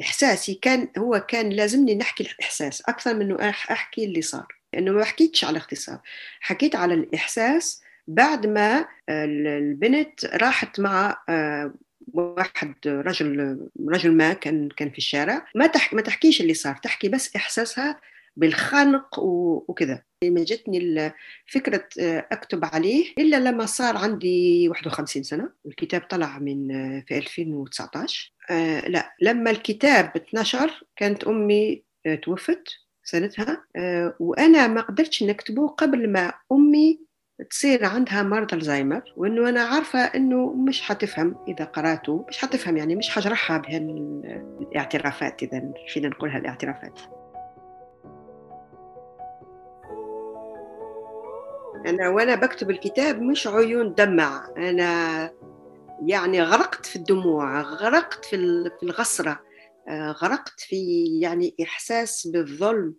إحساسي 0.01 0.53
كان 0.53 0.88
هو 0.97 1.19
كان 1.19 1.49
لازمني 1.49 1.95
نحكي 1.95 2.23
الإحساس 2.23 2.81
أكثر 2.81 3.13
من 3.13 3.21
إنه 3.21 3.49
أحكي 3.49 4.05
اللي 4.05 4.21
صار. 4.21 4.59
لأنه 4.73 4.91
ما 4.91 5.03
حكيتش 5.03 5.45
على 5.45 5.57
اغتصاب 5.57 6.01
حكيت 6.39 6.75
على 6.75 6.93
الإحساس 6.93 7.81
بعد 8.07 8.47
ما 8.47 8.85
البنت 9.09 10.25
راحت 10.25 10.79
مع 10.79 11.23
آه، 11.29 11.73
واحد 12.13 12.75
رجل 12.88 13.60
رجل 13.89 14.12
ما 14.12 14.34
كان 14.34 14.70
كان 14.70 14.89
في 14.89 14.98
الشارع. 14.98 15.48
ما 15.56 15.68
تح 15.68 15.94
ما 15.94 16.01
تحكيش 16.01 16.41
اللي 16.41 16.53
صار 16.53 16.75
تحكي 16.84 17.10
بس 17.10 17.36
إحساسها 17.36 18.00
بالخنق 18.38 19.20
وكذا. 19.20 20.03
ما 20.24 20.44
جتني 20.44 21.12
فكرة 21.48 21.88
أكتب 22.32 22.65
عليه. 22.65 23.13
إلا 23.18 23.39
لما 23.39 23.65
صار 23.65 23.98
عندي 23.98 24.70
51 24.70 25.24
سنة 25.24 25.50
الكتاب 25.65 26.01
طلع 26.01 26.39
من 26.39 26.68
في 27.01 27.18
2019 27.18 28.32
آه 28.50 28.88
لا 28.88 29.15
لما 29.22 29.51
الكتاب 29.51 30.12
اتنشر 30.15 30.84
كانت 30.96 31.24
أمي 31.24 31.84
آه، 32.06 32.15
توفت 32.15 32.63
سنتها. 33.03 33.65
آه 33.75 34.15
وأنا 34.20 34.68
ما 34.68 34.82
قدرتش 34.82 35.24
نكتبه 35.24 35.68
قبل 35.68 36.10
ما 36.10 36.34
أمي 36.51 37.00
تصير 37.50 37.86
عندها 37.86 38.24
مرض 38.24 38.53
الزهايمر 38.53 39.13
وإنه 39.17 39.50
أنا 39.50 39.62
عارفة 39.62 40.00
إنه 40.00 40.53
مش 40.53 40.81
حتفهم 40.81 41.36
إذا 41.48 41.65
قراته 41.65 42.25
مش 42.29 42.38
حتفهم 42.38 42.77
يعني 42.77 42.96
مش 42.96 43.10
حجرحها 43.10 43.58
بهالاعترافات 43.58 45.43
إذا 45.43 45.72
فينا 45.88 46.08
نقولها 46.08 46.38
الاعترافات 46.38 47.00
أنا 51.86 52.10
وأنا 52.10 52.36
بكتب 52.36 52.69
الكتاب 52.69 53.22
مش 53.22 53.48
عيون 53.48 53.93
دمع 53.93 54.48
أنا 54.58 55.31
يعني 56.05 56.41
غرقت 56.41 56.86
في 56.86 56.96
الدموع 56.96 57.62
غرقت 57.62 58.25
في 58.25 58.36
الغصرة 58.84 59.39
آه، 59.88 60.12
غرقت 60.12 60.60
في 60.60 61.05
يعني 61.22 61.55
إحساس 61.63 62.27
بالظلم. 62.27 62.96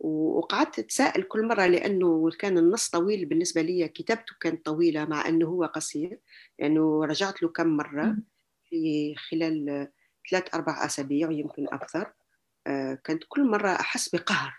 وقعدت 0.00 0.78
أتساءل 0.78 1.22
كل 1.22 1.46
مرة 1.46 1.66
لأنه 1.66 2.30
كان 2.30 2.58
النص 2.58 2.88
طويل 2.90 3.24
بالنسبة 3.24 3.62
لي 3.62 3.88
كتابته 3.88 4.34
كانت 4.40 4.64
طويلة 4.64 5.04
مع 5.04 5.28
أنه 5.28 5.46
هو 5.46 5.64
قصير 5.64 6.20
لأنه 6.58 7.00
يعني 7.00 7.12
رجعت 7.12 7.42
له 7.42 7.48
كم 7.48 7.66
مرة 7.66 8.16
في 8.68 9.14
خلال 9.14 9.88
ثلاث 10.30 10.54
أربع 10.54 10.86
أسابيع 10.86 11.28
ويمكن 11.28 11.66
أكثر. 11.68 12.12
آه، 12.66 12.94
كانت 13.04 13.22
كل 13.28 13.50
مرة 13.50 13.70
أحس 13.70 14.08
بقهر 14.08 14.54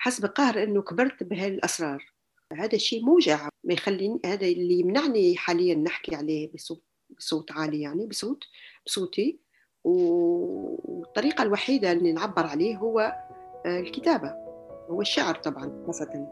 أحس 0.00 0.20
بقهر 0.20 0.62
أنه 0.62 0.82
كبرت 0.82 1.22
بهالأسرار. 1.22 2.12
هذا 2.52 2.78
شيء 2.78 3.04
موجع 3.04 3.48
ما 3.64 3.74
يخليني 3.74 4.20
هذا 4.26 4.46
اللي 4.46 4.80
يمنعني 4.80 5.36
حاليا 5.36 5.74
نحكي 5.74 6.14
عليه 6.14 6.52
بصوت 6.52 6.84
بصوت 7.18 7.52
عالي 7.52 7.80
يعني 7.80 8.06
بصوت 8.06 8.44
بصوتي. 8.86 9.40
والطريقة 9.84 11.42
الوحيدة 11.42 11.92
اللي 11.92 12.12
نعبر 12.12 12.46
عليه 12.46 12.76
هو 12.76 13.16
آه، 13.66 13.80
الكتابة 14.88 14.94
هو 14.94 15.00
الشعر 15.00 15.34
طبعا 15.34 15.84
خاصة 15.86 16.28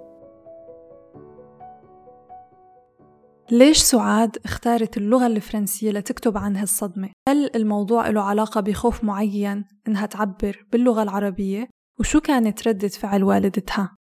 ليش 3.51 3.79
سعاد 3.79 4.37
اختارت 4.45 4.97
اللغة 4.97 5.27
الفرنسية 5.27 5.91
لتكتب 5.91 6.37
عن 6.37 6.57
هالصدمة؟ 6.57 7.11
هل 7.29 7.57
الموضوع 7.57 8.09
له 8.11 8.23
علاقة 8.23 8.61
بخوف 8.61 9.05
معين 9.05 9.65
إنها 9.89 10.07
تعبر 10.07 10.67
باللغة 10.73 11.03
العربية؟ 11.03 11.69
وشو 12.01 12.21
كانت 12.21 12.69
ردة 12.69 12.89
فعل 12.89 13.25
والدتها؟ 13.25 13.97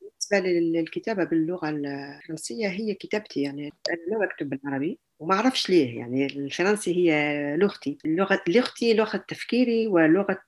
بالنسبة 0.00 0.48
للكتابة 0.48 1.24
باللغة 1.24 1.68
الفرنسية 1.68 2.68
هي 2.68 2.94
كتابتي 2.94 3.42
يعني 3.42 3.62
أنا 3.62 4.18
ما 4.18 4.26
بكتب 4.26 4.48
بالعربي 4.48 5.00
وما 5.20 5.34
أعرفش 5.34 5.70
ليه 5.70 5.98
يعني 5.98 6.26
الفرنسي 6.26 6.96
هي 6.96 7.56
لغتي. 7.56 7.98
اللغة 8.04 8.40
لغتي 8.48 8.94
لغة 8.94 9.16
تفكيري 9.16 9.86
ولغة 9.86 10.38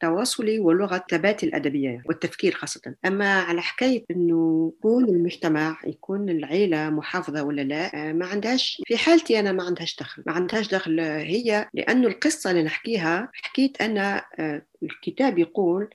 تواصلي 0.00 0.58
ولغة 0.58 1.04
ثباتي 1.10 1.46
الأدبية 1.46 2.02
والتفكير 2.06 2.54
خاصة. 2.54 2.94
أما 3.06 3.40
على 3.40 3.62
حكاية 3.62 4.04
أنه 4.10 4.72
يكون 4.78 5.04
المجتمع 5.04 5.80
يكون 5.86 6.28
العيلة 6.30 6.90
محافظة 6.90 7.42
ولا 7.42 7.62
لا 7.62 8.12
ما 8.12 8.26
عندهاش 8.26 8.82
في 8.86 8.96
حالتي 8.96 9.40
أنا 9.40 9.52
ما 9.52 9.62
عندهاش 9.62 9.96
دخل. 9.96 10.22
ما 10.26 10.32
عندهاش 10.32 10.68
دخل 10.68 11.00
هي 11.00 11.68
لأنه 11.74 12.08
القصة 12.08 12.50
اللي 12.50 12.62
نحكيها 12.62 13.30
حكيت 13.34 13.82
أنا 13.82 14.24
الكتاب 14.82 15.38
يقول 15.38 15.88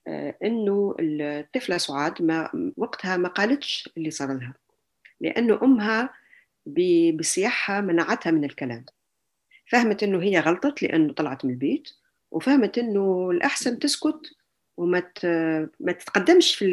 إنه 0.44 0.94
الطفلة 1.00 1.76
سعاد 1.76 2.22
ما 2.22 2.72
وقتها 2.76 3.16
ما 3.16 3.28
قالتش 3.28 3.90
اللي 3.96 4.10
صار 4.10 4.32
لها. 4.32 4.54
لأنه 5.20 5.60
أمها 5.62 6.23
بصياحها 6.66 7.80
منعتها 7.80 8.30
من 8.30 8.44
الكلام. 8.44 8.84
فهمت 9.66 10.02
إنه 10.02 10.22
هي 10.22 10.40
غلطت 10.40 10.82
لأنه 10.82 11.12
طلعت 11.12 11.44
من 11.44 11.50
البيت 11.50 11.90
وفهمت 12.30 12.78
إنه 12.78 13.30
الأحسن 13.30 13.78
تسكت 13.78 14.20
وما 14.76 15.02
ما 15.80 15.92
تتقدمش 15.92 16.54
في 16.54 16.66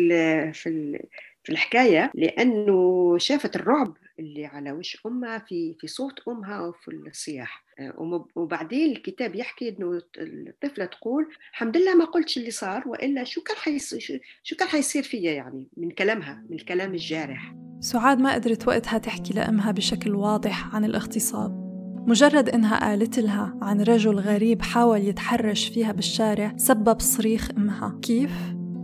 في 0.53 0.99
في 1.43 1.51
الحكاية 1.51 2.11
لأنه 2.15 3.17
شافت 3.17 3.55
الرعب 3.55 3.97
اللي 4.19 4.45
على 4.45 4.71
وش 4.71 4.97
أمها 5.05 5.39
في 5.39 5.75
في 5.79 5.87
صوت 5.87 6.27
أمها 6.27 6.61
وفي 6.61 6.87
الصياح. 6.87 7.63
آه، 7.79 8.25
وبعدين 8.35 8.91
الكتاب 8.91 9.35
يحكي 9.35 9.69
إنه 9.69 10.01
الطفلة 10.17 10.85
تقول 10.85 11.27
الحمد 11.51 11.77
لله 11.77 11.95
ما 11.95 12.05
قلتش 12.05 12.37
اللي 12.37 12.51
صار 12.51 12.87
وإلا 12.87 13.23
شو 13.23 13.41
كان 13.41 13.57
حيصير 13.57 14.21
شو 14.43 14.55
كان 14.55 14.67
حيصير 14.67 15.03
فيا 15.03 15.31
يعني 15.31 15.67
من 15.77 15.91
كلامها 15.91 16.43
من 16.49 16.55
الكلام 16.55 16.91
الجارح. 16.91 17.55
سعاد 17.79 18.19
ما 18.19 18.33
قدرت 18.33 18.67
وقتها 18.67 18.97
تحكي 18.97 19.33
لأمها 19.33 19.71
بشكل 19.71 20.15
واضح 20.15 20.75
عن 20.75 20.85
الاغتصاب. 20.85 21.61
مجرد 22.07 22.49
إنها 22.49 22.79
قالت 22.79 23.19
لها 23.19 23.57
عن 23.61 23.81
رجل 23.81 24.15
غريب 24.15 24.61
حاول 24.61 24.99
يتحرش 24.99 25.67
فيها 25.67 25.91
بالشارع 25.91 26.53
سبب 26.57 26.99
صريخ 26.99 27.51
أمها. 27.57 27.99
كيف؟ 28.01 28.31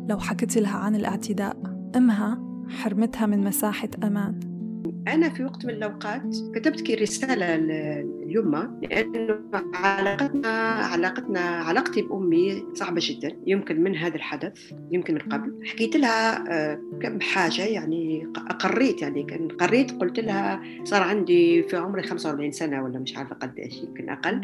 لو 0.10 0.20
حكت 0.20 0.58
لها 0.58 0.78
عن 0.78 0.96
الاعتداء. 0.96 1.58
أمها 1.96 2.44
حرمتها 2.70 3.26
من 3.26 3.44
مساحة 3.44 3.90
أمان. 4.04 4.47
أنا 5.14 5.30
في 5.30 5.44
وقت 5.44 5.66
من 5.66 5.74
الأوقات 5.74 6.36
كتبت 6.56 6.82
كي 6.82 6.96
رسالة 6.96 7.56
ليما 8.26 8.80
لأنه 8.84 9.40
علاقتنا 9.74 10.50
علاقتنا 10.68 11.40
علاقتي 11.40 12.02
بأمي 12.02 12.64
صعبة 12.74 13.02
جدا 13.04 13.38
يمكن 13.48 13.82
من 13.84 13.96
هذا 13.96 14.16
الحدث 14.16 14.72
يمكن 14.92 15.14
من 15.14 15.20
قبل. 15.20 15.60
حكيت 15.66 15.96
لها 15.96 16.44
آه، 16.52 16.80
كم 17.02 17.22
حاجة 17.22 17.62
يعني 17.66 18.28
أقريت 18.50 19.02
يعني 19.02 19.24
كان 19.24 19.48
قريت 19.48 19.92
قلت 19.92 20.20
لها 20.20 20.62
صار 20.84 21.04
عندي 21.04 21.64
في 21.64 21.78
عمري 21.78 22.04
45 22.04 22.52
سنة 22.52 22.84
ولا 22.84 23.00
مش 23.00 23.18
عارفة 23.18 23.36
قد 23.36 23.60
إيش 23.60 23.84
يمكن 23.84 24.10
أقل. 24.10 24.42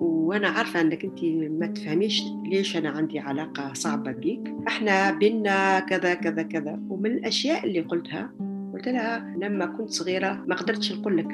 وأنا 0.00 0.48
عارفة 0.48 0.80
أنك 0.80 1.04
أنت 1.04 1.24
ما 1.60 1.66
تفهميش 1.66 2.22
ليش 2.44 2.76
أنا 2.76 2.90
عندي 2.90 3.18
علاقة 3.18 3.72
صعبة 3.72 4.12
بيك. 4.12 4.54
إحنا 4.68 5.10
بينا 5.10 5.80
كذا 5.80 6.14
كذا 6.14 6.42
كذا. 6.42 6.80
ومن 6.88 7.10
الأشياء 7.10 7.64
اللي 7.64 7.80
قلتها 7.80 8.30
قلت 8.76 8.88
لها 8.88 9.34
لما 9.42 9.66
كنت 9.66 9.90
صغيرة 9.90 10.44
ما 10.46 10.54
قدرتش 10.54 10.92
نقول 10.92 11.16
لك 11.16 11.28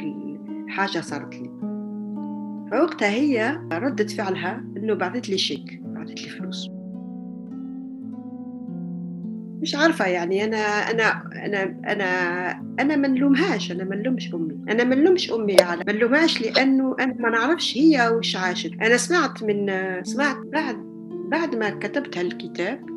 حاجة 0.69 1.01
صارت 1.01 1.35
لي. 1.35 1.51
فوقتها 2.71 3.09
هي 3.09 3.61
ردة 3.73 4.07
فعلها 4.07 4.65
إنه 4.77 4.95
بعثت 4.95 5.29
لي 5.29 5.39
شيك 5.39 5.81
بعثت 5.83 6.23
لي 6.23 6.29
فلوس. 6.29 6.71
مش 9.63 9.75
عارفة 9.75 10.07
يعني 10.07 10.45
أنا 10.45 10.57
أنا 10.57 11.23
أنا 11.47 11.63
أنا 11.93 12.07
أنا 12.81 12.97
ما 12.97 13.09
نلومهاش 13.09 13.73
أنا 13.73 13.85
ما 13.85 13.97
نلومش 13.97 14.35
أمي. 14.35 14.59
أنا 14.69 14.85
ما 14.85 14.95
نلومش 14.95 15.33
أمي 15.33 15.57
على 15.63 15.85
ما 15.87 15.93
نلومهاش 15.93 16.43
لأنه 16.43 16.97
أنا 17.01 17.15
ما 17.15 17.31
نعرفش 17.31 17.77
هي 17.77 18.09
وش 18.09 18.37
عاشت. 18.37 18.73
أنا 18.83 18.97
سمعت 18.97 19.43
من 19.43 19.73
سمعت 20.05 20.37
بعد 20.37 20.77
بعد 21.31 21.57
ما 21.57 21.71
كتبت 21.71 22.19
هالكتاب 22.19 22.92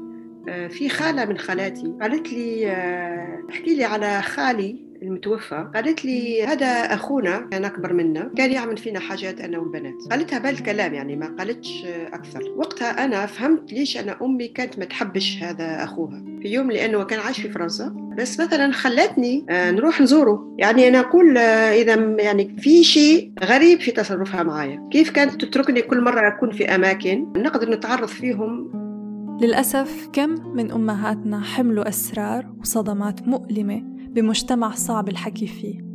في 0.70 0.90
خالة 0.90 1.26
من 1.26 1.38
خالاتي. 1.38 1.94
قالت 2.02 2.34
لي 2.34 2.72
آه، 2.72 3.40
احكي 3.50 3.76
لي 3.76 3.84
على 3.84 4.22
خالي 4.22 4.86
المتوفى. 5.02 5.68
قالت 5.76 6.06
لي 6.06 6.44
هذا 6.44 6.66
أخونا 6.68 7.48
كان 7.52 7.66
أكبر 7.66 7.94
منا 7.94 8.32
كان 8.38 8.52
يعمل 8.52 8.78
فينا 8.78 9.00
حاجات 9.00 9.42
أنا 9.42 9.58
والبنات. 9.58 9.94
قالتها 10.12 10.40
بالكلام 10.40 10.94
يعني 10.94 11.16
ما 11.16 11.36
قالتش 11.40 11.86
أكثر. 12.14 12.54
وقتها 12.56 13.06
أنا 13.06 13.26
فهمت 13.26 13.74
ليش 13.74 13.98
أنا 13.98 14.18
أمي 14.22 14.48
كانت 14.48 14.80
ما 14.80 14.86
تحبش 14.86 15.38
هذا 15.44 15.84
أخوها. 15.84 16.24
في 16.42 16.48
يوم 16.48 16.72
لأنه 16.72 17.04
كان 17.04 17.20
عايش 17.20 17.42
في 17.42 17.50
فرنسا. 17.50 17.96
بس 18.18 18.40
مثلا 18.40 18.72
خلتني 18.72 19.46
آه، 19.50 19.72
نروح 19.72 20.02
نزوره. 20.02 20.56
يعني 20.58 20.88
أنا 20.88 21.00
أقول 21.00 21.38
إذا 21.38 21.96
يعني 22.20 22.56
في 22.60 22.84
شيء 22.84 23.32
غريب 23.44 23.80
في 23.80 23.92
تصرفها 23.92 24.44
معايا. 24.44 24.90
كيف 24.92 25.10
كانت 25.10 25.46
تتركني 25.46 25.82
كل 25.82 26.02
مرة 26.02 26.28
أكون 26.28 26.52
في 26.52 26.76
أماكن؟ 26.76 27.28
نقدر 27.38 27.70
نتعرض 27.70 28.08
فيهم 28.08 28.85
للأسف 29.42 30.10
كم 30.14 30.56
من 30.56 30.72
أمهاتنا 30.72 31.42
حملوا 31.42 31.90
أسرار 31.90 32.56
وصدمات 32.60 33.28
مؤلمة 33.28 33.84
بمجتمع 34.10 34.72
صعب 34.72 35.10
الحكي 35.10 35.48
فيه. 35.48 35.86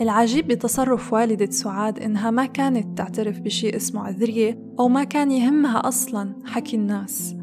العجيب 0.00 0.48
بتصرف 0.48 1.12
والدة 1.12 1.50
سعاد 1.50 1.98
إنها 1.98 2.30
ما 2.30 2.46
كانت 2.46 2.98
تعترف 2.98 3.40
بشيء 3.40 3.76
اسمه 3.76 4.00
عذرية 4.00 4.58
أو 4.78 4.88
ما 4.88 5.04
كان 5.04 5.30
يهمها 5.30 5.88
أصلا 5.88 6.34
حكي 6.44 6.76
الناس. 6.76 7.36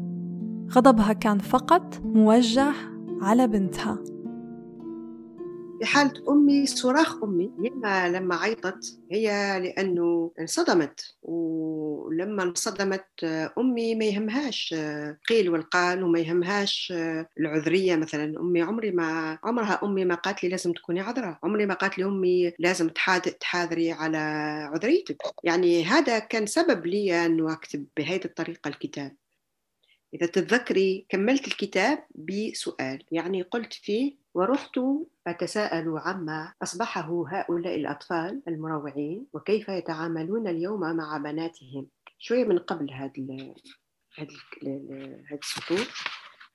غضبها 0.72 1.12
كان 1.12 1.38
فقط 1.38 2.00
موجه 2.04 2.72
على 3.22 3.46
بنتها. 3.46 3.98
في 5.82 5.88
حالة 5.88 6.32
أمي 6.32 6.66
صراخ 6.66 7.22
أمي 7.22 7.52
يما 7.58 8.08
لما 8.08 8.36
عيطت 8.36 8.98
هي 9.12 9.26
لأنه 9.60 10.32
انصدمت. 10.40 11.14
ولما 11.22 12.42
انصدمت 12.42 13.24
أمي 13.58 13.94
ما 13.94 14.04
يهمهاش 14.04 14.74
قيل 15.28 15.50
والقال 15.50 16.02
وما 16.02 16.18
يهمهاش 16.18 16.92
العذرية 17.38 17.96
مثلا. 17.96 18.40
أمي 18.40 18.62
عمري 18.62 18.90
ما 18.90 19.38
عمرها 19.44 19.80
أمي 19.82 20.04
ما 20.04 20.14
قالت 20.14 20.42
لي 20.42 20.48
لازم 20.48 20.72
تكوني 20.72 21.00
عذرة. 21.00 21.38
عمري 21.42 21.66
ما 21.66 21.74
قالت 21.74 21.98
لي 21.98 22.04
أمي 22.04 22.52
لازم 22.58 22.88
تحاذري 23.40 23.92
على 23.92 24.18
عذريتك. 24.72 25.22
يعني 25.44 25.84
هذا 25.84 26.18
كان 26.18 26.46
سبب 26.46 26.86
لي 26.86 27.26
أنه 27.26 27.52
أكتب 27.52 27.86
بهذه 27.96 28.24
الطريقة 28.24 28.68
الكتاب. 28.68 29.16
إذا 30.14 30.26
تتذكري 30.26 31.06
كملت 31.08 31.46
الكتاب 31.46 32.04
بسؤال. 32.14 33.04
يعني 33.12 33.42
قلت 33.42 33.72
فيه 33.72 34.21
ورحت 34.34 34.80
أتساءل 35.26 35.98
عما 35.98 36.52
أصبحه 36.62 37.24
هؤلاء 37.28 37.76
الأطفال 37.76 38.42
المروعين 38.48 39.26
وكيف 39.32 39.68
يتعاملون 39.68 40.48
اليوم 40.48 40.80
مع 40.80 41.18
بناتهم. 41.18 41.86
شوية 42.18 42.44
من 42.44 42.58
قبل 42.58 42.92
هذا 42.92 43.12
هذه 44.18 44.28
السطور 45.32 45.88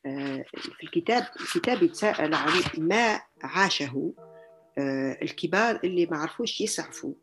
آه، 0.06 0.46
في 0.58 0.84
الكتاب 0.84 1.24
الكتاب 1.42 1.84
يتساءل 1.84 2.34
عن 2.34 2.52
ما 2.78 3.22
عاشه 3.44 4.14
آه، 4.78 5.18
الكبار 5.22 5.80
اللي 5.84 6.06
ما 6.06 6.18
عرفوش 6.18 6.62
يسعفوا 6.62 7.14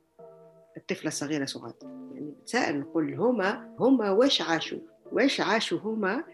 الطفلة 0.76 1.08
الصغيرة 1.08 1.44
سعاد. 1.44 1.74
يعني 1.82 2.30
بتساءل 2.30 2.80
نقول 2.80 3.14
هما 3.14 3.76
هما 3.80 4.10
واش 4.10 4.42
عاشوا؟ 4.42 4.78
واش 5.12 5.40
عاشوا 5.40 5.78
هما 5.78 6.24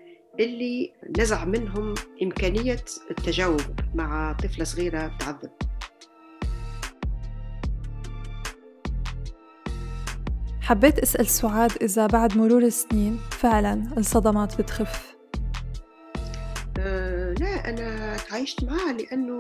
اللي 0.41 0.93
نزع 1.19 1.45
منهم 1.45 1.95
إمكانية 2.23 2.85
التجاوب 3.11 3.61
مع 3.95 4.33
طفلة 4.33 4.65
صغيرة 4.65 5.17
تعذب. 5.19 5.51
حبيت 10.61 10.99
أسأل 10.99 11.27
سعاد 11.27 11.73
إذا 11.83 12.07
بعد 12.07 12.37
مرور 12.37 12.63
السنين 12.63 13.21
فعلا 13.31 13.95
الصدمات 13.99 14.61
بتخف. 14.61 15.17
أه 16.79 17.33
لا 17.33 17.69
أنا 17.69 18.17
تعايشت 18.17 18.65
معاه 18.65 18.93
لأنه 18.93 19.37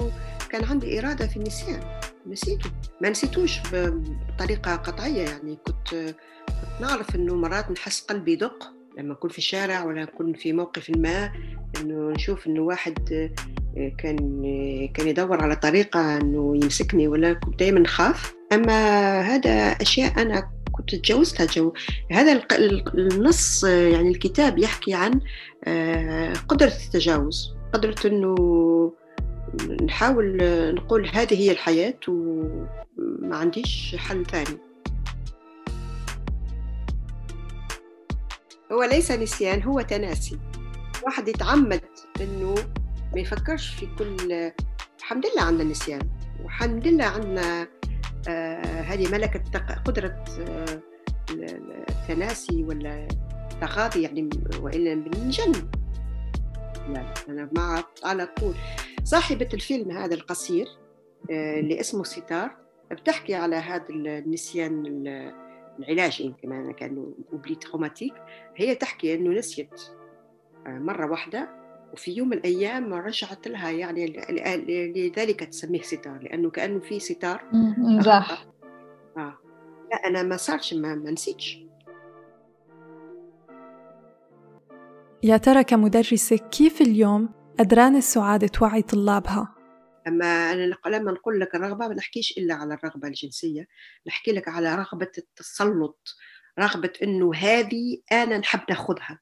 كان 0.51 0.65
عندي 0.65 0.99
إرادة 0.99 1.27
في 1.27 1.37
النسيان. 1.37 2.01
نسيته. 2.27 2.71
ما 3.03 3.11
نسيتوش 3.11 3.61
بطريقة 3.73 4.77
قطعية 4.77 5.29
يعني. 5.29 5.59
كنت 5.67 5.95
كنت 6.49 6.81
نعرف 6.81 7.15
إنه 7.15 7.35
مرات 7.35 7.71
نحس 7.71 8.01
قلبي 8.01 8.33
يدق 8.33 8.80
لما 8.99 9.13
نكون 9.13 9.31
في 9.31 9.39
الشارع 9.39 9.85
ولا 9.85 10.03
نكون 10.03 10.33
في 10.33 10.53
موقف 10.53 10.91
ما 10.97 11.33
إنه 11.81 12.11
نشوف 12.11 12.47
إنه 12.47 12.61
واحد 12.61 13.31
كان 13.99 14.17
كان 14.95 15.09
يدور 15.09 15.43
على 15.43 15.57
طريقة 15.57 16.17
إنه 16.17 16.57
يمسكني 16.63 17.09
ولا 17.09 17.33
كنت 17.33 17.59
دائما 17.59 17.81
نخاف. 17.81 18.35
أما 18.53 19.21
هذا 19.21 19.51
أشياء 19.51 20.23
أنا 20.23 20.51
كنت 20.73 20.95
تجاوزتها 20.95 21.47
جو. 21.47 21.73
هذا 22.11 22.43
النص 22.95 23.65
يعني 23.65 24.09
الكتاب 24.09 24.59
يحكي 24.59 24.95
عن 24.95 25.21
آه، 25.65 26.33
قدرة 26.49 26.73
التجاوز. 26.87 27.55
قدرة 27.73 27.97
أنه 28.05 28.35
نحاول 29.83 30.39
نقول 30.75 31.09
هذه 31.09 31.35
هي 31.35 31.51
الحياة 31.51 31.99
وما 32.09 33.37
عنديش 33.37 33.97
حل 33.99 34.27
ثاني. 34.27 34.70
هو 38.73 38.83
ليس 38.83 39.11
نسيان 39.11 39.63
هو 39.63 39.81
تناسي. 39.81 40.39
واحد 41.03 41.29
يتعمد 41.29 41.81
إنه 42.21 42.55
ما 43.15 43.21
يفكرش 43.21 43.69
في 43.75 43.89
كل 43.99 44.33
الحمد 44.99 45.25
لله 45.27 45.43
عندنا 45.43 45.71
نسيان. 45.71 46.09
والحمد 46.43 46.87
لله 46.87 47.05
عندنا 47.05 47.69
آه 48.29 48.63
هذه 48.81 49.13
ملكة 49.13 49.43
قدرة 49.85 50.25
آه 50.49 50.83
التناسي 51.31 52.65
ولا 52.65 53.09
التغاضي 53.53 54.03
يعني 54.03 54.31
وإلا 54.61 54.95
بنجن 54.95 55.53
لا 56.89 57.15
أنا 57.29 57.49
مع 57.57 57.85
على 58.05 58.27
طول. 58.27 58.55
صاحبة 59.05 59.49
الفيلم 59.55 59.91
هذا 59.91 60.15
القصير 60.15 60.67
آه، 61.31 61.61
اللي 61.61 61.81
اسمه 61.81 62.05
ستار 62.05 62.51
بتحكي 62.91 63.35
على 63.35 63.57
هذا 63.57 63.85
النسيان 63.91 64.83
العلاجي 65.81 66.35
كمان 66.43 66.73
كانه 66.73 67.15
oubli 67.33 67.55
traumatique 67.55 68.15
هي 68.57 68.75
تحكي 68.75 69.15
إنه 69.15 69.31
نسيت 69.31 69.81
آه، 70.67 70.79
مرة 70.79 71.11
واحدة 71.11 71.49
وفي 71.93 72.13
يوم 72.13 72.29
من 72.29 72.37
الأيام 72.37 72.95
رجعت 72.95 73.49
لها 73.49 73.71
يعني 73.71 74.07
لذلك 74.97 75.45
تسميه 75.45 75.83
ستار 75.83 76.19
لأنه 76.23 76.51
كأنه 76.51 76.81
في 76.81 76.99
ستار 76.99 77.45
راح 78.07 78.47
آه. 79.17 79.39
لا 79.91 79.97
أنا 80.07 80.23
ما 80.23 80.37
صارش 80.37 80.75
ما, 80.75 80.95
ما 80.95 81.11
نسيتش. 81.11 81.65
يا 85.23 85.37
ترى 85.37 85.65
كمدرسة 85.65 86.37
كيف 86.37 86.81
اليوم 86.81 87.29
قدران 87.59 87.97
السعادة 87.97 88.47
توعي 88.47 88.83
طلابها؟ 88.83 89.60
أما 90.11 90.53
أنا 90.53 90.77
لما 90.87 91.13
نقول 91.13 91.41
لك 91.41 91.55
الرغبة 91.55 91.89
ما 91.89 91.95
نحكيش 91.95 92.39
إلا 92.39 92.55
على 92.55 92.75
الرغبة 92.75 93.09
الجنسية 93.09 93.69
نحكي 94.07 94.33
لك 94.33 94.49
على 94.49 94.75
رغبة 94.75 95.11
التسلط 95.19 96.17
رغبة 96.59 96.93
إنه 97.03 97.35
هذه 97.35 98.03
أنا 98.13 98.39
نحب 98.39 98.61
ناخذها. 98.69 99.21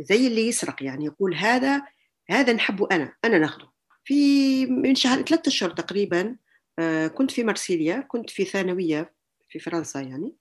زي 0.00 0.26
اللي 0.26 0.48
يسرق 0.48 0.82
يعني 0.82 1.04
يقول 1.04 1.34
هذا 1.34 1.82
هذا 2.30 2.52
نحبه 2.52 2.88
أنا 2.92 3.14
أنا 3.24 3.38
ناخذه. 3.38 3.70
في 4.04 4.66
من 4.66 4.94
شهر 4.94 5.22
ثلاثة 5.22 5.48
أشهر 5.48 5.70
تقريبا 5.70 6.36
آه، 6.78 7.06
كنت 7.06 7.30
في 7.30 7.44
مرسيليا 7.44 8.00
كنت 8.00 8.30
في 8.30 8.44
ثانوية 8.44 9.14
في 9.48 9.58
فرنسا 9.58 10.00
يعني 10.00 10.36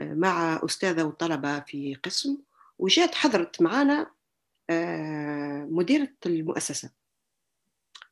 آه، 0.00 0.14
مع 0.14 0.60
أستاذة 0.64 1.04
وطلبة 1.04 1.60
في 1.60 1.94
قسم 1.94 2.38
وجات 2.78 3.14
حضرت 3.14 3.62
معنا 3.62 4.10
آه، 4.70 5.68
مديرة 5.70 6.12
المؤسسة. 6.26 6.99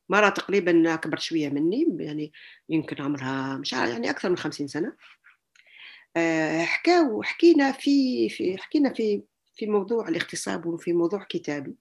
مرة 0.09 0.29
تقريبا 0.29 0.93
أكبر 0.93 1.19
شوية 1.19 1.49
مني 1.49 1.97
يعني 1.99 2.31
يمكن 2.69 3.03
عمرها 3.03 3.57
مش 3.57 3.73
عارف 3.73 3.91
يعني 3.91 4.09
أكثر 4.09 4.29
من 4.29 4.37
خمسين 4.37 4.67
سنة. 4.67 4.93
آه، 6.17 6.63
حكاو 6.63 7.23
حكينا 7.23 7.71
في 7.71 8.29
في 8.29 8.57
حكينا 8.57 8.93
في 8.93 9.23
في 9.55 9.67
موضوع 9.67 10.07
الاغتصاب 10.07 10.65
وفي 10.65 10.93
موضوع 10.93 11.23
كتابي. 11.23 11.75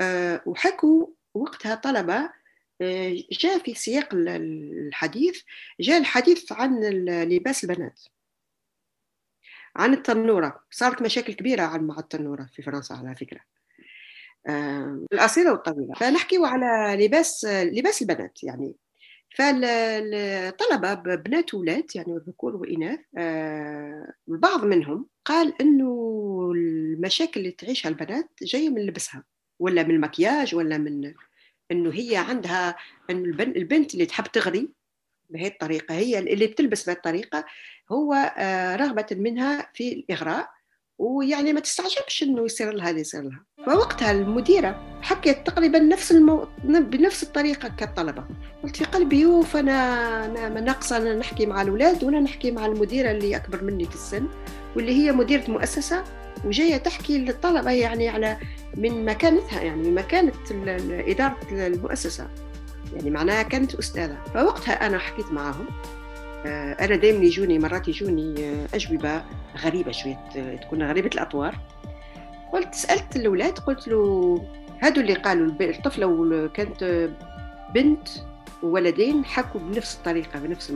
آه، 0.00 0.42
وحكوا 0.46 1.06
وقتها 1.34 1.74
طلبة 1.74 2.30
جاء 3.32 3.58
في 3.58 3.74
سياق 3.74 4.08
الحديث 4.14 5.42
جاء 5.80 5.98
الحديث 6.00 6.52
عن 6.52 6.80
لباس 7.04 7.64
البنات. 7.64 8.00
عن 9.76 9.94
التنورة. 9.94 10.64
صارت 10.70 11.02
مشاكل 11.02 11.32
كبيرة 11.32 11.76
مع 11.76 11.98
التنورة 11.98 12.48
في 12.52 12.62
فرنسا 12.62 12.94
على 12.94 13.14
فكرة. 13.16 13.55
القصيره 15.12 15.52
والطويلة. 15.52 15.94
فنحكي 15.94 16.36
على 16.42 17.04
لباس 17.06 17.44
لباس 17.44 18.02
البنات 18.02 18.44
يعني. 18.44 18.76
فالطلبة 19.36 20.94
بنات 21.14 21.54
وولاد 21.54 21.86
يعني 21.94 22.20
ذكور 22.26 22.56
وإناث 22.56 23.00
آه، 23.18 24.12
البعض 24.28 24.64
منهم 24.64 25.06
قال 25.24 25.54
إنه 25.60 26.52
المشاكل 26.54 27.40
اللي 27.40 27.50
تعيشها 27.50 27.88
البنات 27.88 28.30
جاية 28.42 28.68
من 28.68 28.86
لبسها 28.86 29.24
ولا 29.58 29.82
من 29.82 29.90
المكياج 29.90 30.54
ولا 30.54 30.78
من 30.78 31.14
إنه 31.70 31.90
هي 31.90 32.16
عندها 32.16 32.76
إنه 33.10 33.42
البنت 33.42 33.94
اللي 33.94 34.06
تحب 34.06 34.24
تغري 34.24 34.68
بهذه 35.30 35.46
الطريقة 35.46 35.94
هي 35.94 36.18
اللي 36.18 36.46
بتلبس 36.46 36.86
بهذه 36.86 36.96
الطريقة 36.96 37.44
هو 37.92 38.14
آه، 38.14 38.76
رغبة 38.76 39.06
منها 39.10 39.70
في 39.74 39.92
الإغراء 39.92 40.55
ويعني 40.98 41.52
ما 41.52 41.60
تستعجبش 41.60 42.22
إنه 42.22 42.44
يصير 42.44 42.72
لها 42.72 42.90
اللي 42.90 43.00
يصير 43.00 43.22
لها. 43.22 43.44
فوقتها 43.66 44.10
المديرة 44.10 44.98
حكيت 45.02 45.46
تقريبا 45.46 45.78
نفس 45.78 46.12
المو... 46.12 46.48
بنفس 46.64 47.22
الطريقة 47.22 47.68
كالطلبة. 47.68 48.24
قلت 48.62 48.76
في 48.76 48.84
قلبي 48.84 49.20
يوف 49.20 49.56
أنا 49.56 50.24
أنا 50.46 50.60
ناقصه 50.60 50.96
أنا 50.96 51.14
نحكي 51.14 51.46
مع 51.46 51.62
الأولاد 51.62 52.04
وأنا 52.04 52.20
نحكي 52.20 52.50
مع 52.50 52.66
المديرة 52.66 53.10
اللي 53.10 53.36
أكبر 53.36 53.64
مني 53.64 53.84
في 53.84 53.94
السن 53.94 54.26
واللي 54.76 54.92
هي 54.92 55.12
مديرة 55.12 55.50
مؤسسة 55.50 56.04
وجاية 56.44 56.76
تحكي 56.76 57.18
للطلبة 57.18 57.70
يعني 57.70 58.08
على 58.08 58.36
من 58.76 59.04
مكانتها 59.04 59.62
يعني 59.62 59.82
من 59.82 59.94
مكانة 59.94 60.32
إدارة 61.08 61.36
المؤسسة. 61.52 62.28
يعني 62.94 63.10
معناها 63.10 63.42
كانت 63.42 63.74
أستاذة. 63.74 64.18
فوقتها 64.34 64.86
أنا 64.86 64.98
حكيت 64.98 65.32
معاهم. 65.32 65.66
أنا 66.80 66.96
دائما 66.96 67.24
يجوني 67.24 67.58
مرات 67.58 67.88
يجوني 67.88 68.34
آه، 68.46 68.68
أجوبة 68.74 69.24
غريبة 69.56 69.92
شوية 69.92 70.56
تكون 70.62 70.82
غريبة 70.82 71.10
الأطوار. 71.14 71.58
قلت 72.52 72.74
سألت 72.74 73.16
الأولاد 73.16 73.58
قلت 73.58 73.88
له 73.88 74.34
هادو 74.82 75.00
اللي 75.00 75.14
قالوا 75.14 75.52
الطفلة 75.60 76.48
كانت 76.48 77.10
بنت 77.74 78.08
وولدين 78.62 79.24
حكوا 79.24 79.60
بنفس 79.60 79.96
الطريقة 79.96 80.38
بنفس 80.40 80.72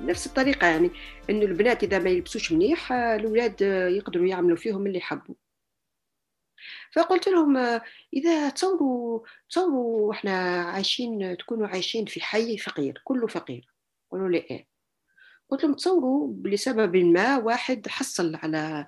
بنفس 0.00 0.26
الطريقة 0.26 0.66
يعني 0.66 0.90
إنه 1.30 1.44
البنات 1.44 1.82
إذا 1.82 1.98
ما 1.98 2.10
يلبسوش 2.10 2.52
منيح 2.52 2.92
الأولاد 2.92 3.60
يقدروا 3.96 4.26
يعملوا 4.26 4.56
فيهم 4.56 4.86
اللي 4.86 4.98
يحبوا. 4.98 5.34
فقلت 6.92 7.28
لهم 7.28 7.80
إذا 8.14 8.48
تصوروا 8.50 9.20
تصوروا 9.50 10.12
إحنا 10.12 10.62
عايشين 10.62 11.36
تكونوا 11.36 11.68
عايشين 11.68 12.04
في 12.06 12.20
حي 12.20 12.58
فقير 12.58 13.02
كله 13.04 13.26
فقير. 13.26 13.74
قالوا 14.12 14.28
لي 14.28 14.38
إيه. 14.38 14.73
قلت 15.48 15.64
لهم 15.64 15.74
تصوروا 15.74 16.34
لسبب 16.44 16.96
ما 16.96 17.36
واحد 17.38 17.88
حصل 17.88 18.34
على 18.34 18.86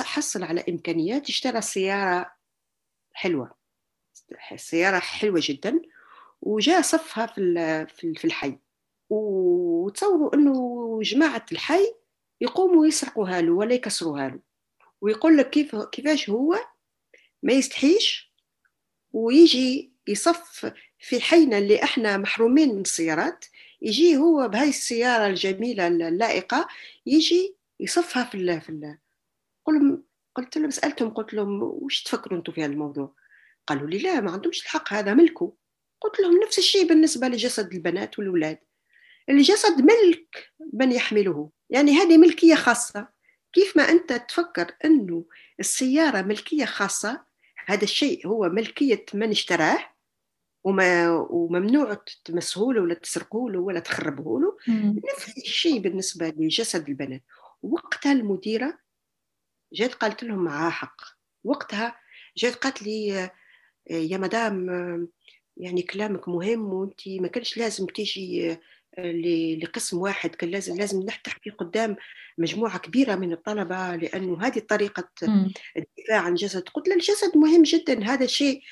حصل 0.00 0.42
على 0.42 0.64
إمكانيات 0.68 1.28
اشترى 1.28 1.60
سيارة 1.60 2.32
حلوة. 3.12 3.54
سيارة 4.56 4.98
حلوة 4.98 5.40
جدا 5.42 5.82
وجاء 6.42 6.82
صفها 6.82 7.26
في 7.26 8.14
في 8.14 8.24
الحي. 8.24 8.58
وتصوروا 9.10 10.34
إنه 10.34 10.98
جماعة 11.02 11.46
الحي 11.52 11.94
يقوموا 12.40 12.86
يسرقوها 12.86 13.40
له 13.40 13.52
ولا 13.52 13.74
يكسروها 13.74 14.28
له. 14.28 14.40
ويقول 15.00 15.36
لك 15.36 15.50
كيف 15.50 15.76
كيفاش 15.76 16.30
هو؟ 16.30 16.58
ما 17.42 17.52
يستحيش. 17.52 18.32
ويجي 19.12 19.92
يصف 20.08 20.72
في 20.98 21.20
حينا 21.20 21.58
اللي 21.58 21.82
إحنا 21.82 22.16
محرومين 22.16 22.74
من 22.74 22.80
السيارات 22.80 23.44
يجي 23.82 24.16
هو 24.16 24.48
بهاي 24.48 24.68
السيارة 24.68 25.26
الجميلة 25.26 25.86
اللائقة 25.86 26.68
يجي 27.06 27.56
يصفها 27.80 28.24
في 28.24 28.34
الله 28.34 28.58
في 28.58 28.96
قل 29.64 30.02
قلت 30.34 30.58
لهم 30.58 30.70
سألتهم 30.70 31.10
قلت 31.10 31.34
لهم 31.34 31.62
وش 31.62 32.02
تفكروا 32.02 32.38
أنتم 32.38 32.52
في 32.52 32.64
هذا 32.64 32.72
الموضوع؟ 32.72 33.14
قالوا 33.66 33.88
لي 33.88 33.98
لا 33.98 34.20
ما 34.20 34.30
عندهمش 34.30 34.62
الحق 34.62 34.92
هذا 34.92 35.14
ملكه. 35.14 35.52
قلت 36.00 36.20
لهم 36.20 36.40
نفس 36.46 36.58
الشيء 36.58 36.88
بالنسبة 36.88 37.28
لجسد 37.28 37.72
البنات 37.74 38.18
والأولاد. 38.18 38.58
الجسد 39.28 39.80
ملك 39.80 40.52
من 40.72 40.92
يحمله. 40.92 41.50
يعني 41.70 41.92
هذه 41.92 42.18
ملكية 42.18 42.54
خاصة. 42.54 43.08
كيف 43.52 43.76
ما 43.76 43.82
أنت 43.82 44.12
تفكر 44.12 44.74
أنه 44.84 45.24
السيارة 45.60 46.22
ملكية 46.22 46.64
خاصة 46.64 47.24
هذا 47.66 47.84
الشيء 47.84 48.26
هو 48.26 48.48
ملكية 48.48 49.04
من 49.14 49.30
اشتراه. 49.30 49.78
وما 50.68 51.10
وممنوع 51.30 51.98
تمسه 52.24 52.60
له 52.60 52.80
ولا 52.80 52.94
تسرقه 52.94 53.50
له 53.50 53.58
ولا 53.60 53.80
تخربه 53.80 54.40
له 54.40 54.56
نفس 55.14 55.38
الشيء 55.38 55.78
بالنسبة 55.78 56.28
لجسد 56.28 56.88
البنات. 56.88 57.22
وقتها 57.62 58.12
المديرة 58.12 58.78
جات 59.72 59.94
قالت 59.94 60.24
لهم 60.24 60.44
معها 60.44 60.70
حق. 60.70 60.96
وقتها 61.44 61.96
جات 62.36 62.54
قالت 62.54 62.82
لي 62.82 63.30
يا 63.90 64.16
مدام 64.16 64.68
يعني 65.56 65.82
كلامك 65.82 66.28
مهم 66.28 66.72
وأنت 66.72 67.08
ما 67.08 67.28
كانش 67.28 67.58
لازم 67.58 67.86
تيجي 67.86 68.56
لقسم 69.62 69.98
واحد 69.98 70.34
كان 70.34 70.50
لازم 70.50 70.76
لازم 70.76 71.02
نحكي 71.02 71.50
قدام 71.50 71.96
مجموعة 72.38 72.78
كبيرة 72.78 73.14
من 73.14 73.32
الطلبة 73.32 73.96
لأنه 73.96 74.46
هذه 74.46 74.58
طريقة 74.58 75.08
الدفاع 75.76 76.20
عن 76.20 76.32
الجسد. 76.32 76.68
قلت 76.68 76.88
الجسد 76.88 77.36
مهم 77.36 77.62
جدا. 77.62 78.04
هذا 78.04 78.24
الشيء 78.24 78.62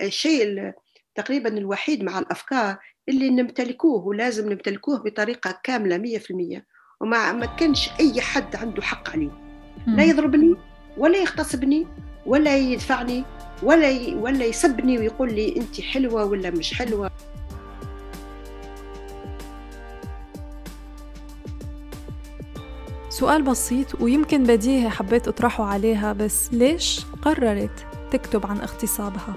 الشيء 0.00 0.72
تقريبا 1.14 1.48
الوحيد 1.48 2.02
مع 2.04 2.18
الأفكار 2.18 2.76
اللي 3.08 3.30
نمتلكوه 3.30 4.06
ولازم 4.06 4.52
نمتلكوه 4.52 4.98
بطريقة 5.02 5.60
كاملة 5.64 6.18
100% 6.18 6.62
وما 7.00 7.32
ما 7.32 7.46
كانش 7.46 7.90
أي 8.00 8.20
حد 8.20 8.56
عنده 8.56 8.82
حق 8.82 9.10
عليه. 9.10 9.30
لا 9.86 10.04
يضربني 10.04 10.54
ولا 10.96 11.18
يغتصبني 11.18 11.86
ولا 12.26 12.56
يدفعني 12.56 13.24
ولا 13.62 14.14
ولا 14.14 14.44
يسبني 14.44 14.98
ويقول 14.98 15.34
لي 15.34 15.56
انت 15.56 15.80
حلوة 15.80 16.24
ولا 16.24 16.50
مش 16.50 16.74
حلوة. 16.74 17.10
سؤال 23.08 23.42
بسيط 23.42 24.00
ويمكن 24.00 24.44
بديهي 24.44 24.90
حبيت 24.90 25.28
أطرحه 25.28 25.64
عليها 25.64 26.12
بس 26.12 26.52
ليش 26.52 27.00
قررت 27.22 27.86
تكتب 28.10 28.46
عن 28.46 28.60
اغتصابها؟ 28.60 29.36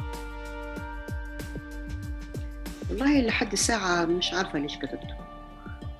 والله 2.96 3.22
لحد 3.22 3.52
الساعة 3.52 4.06
مش 4.06 4.34
عارفة 4.34 4.60
ليش 4.60 4.78
كتبته. 4.78 5.16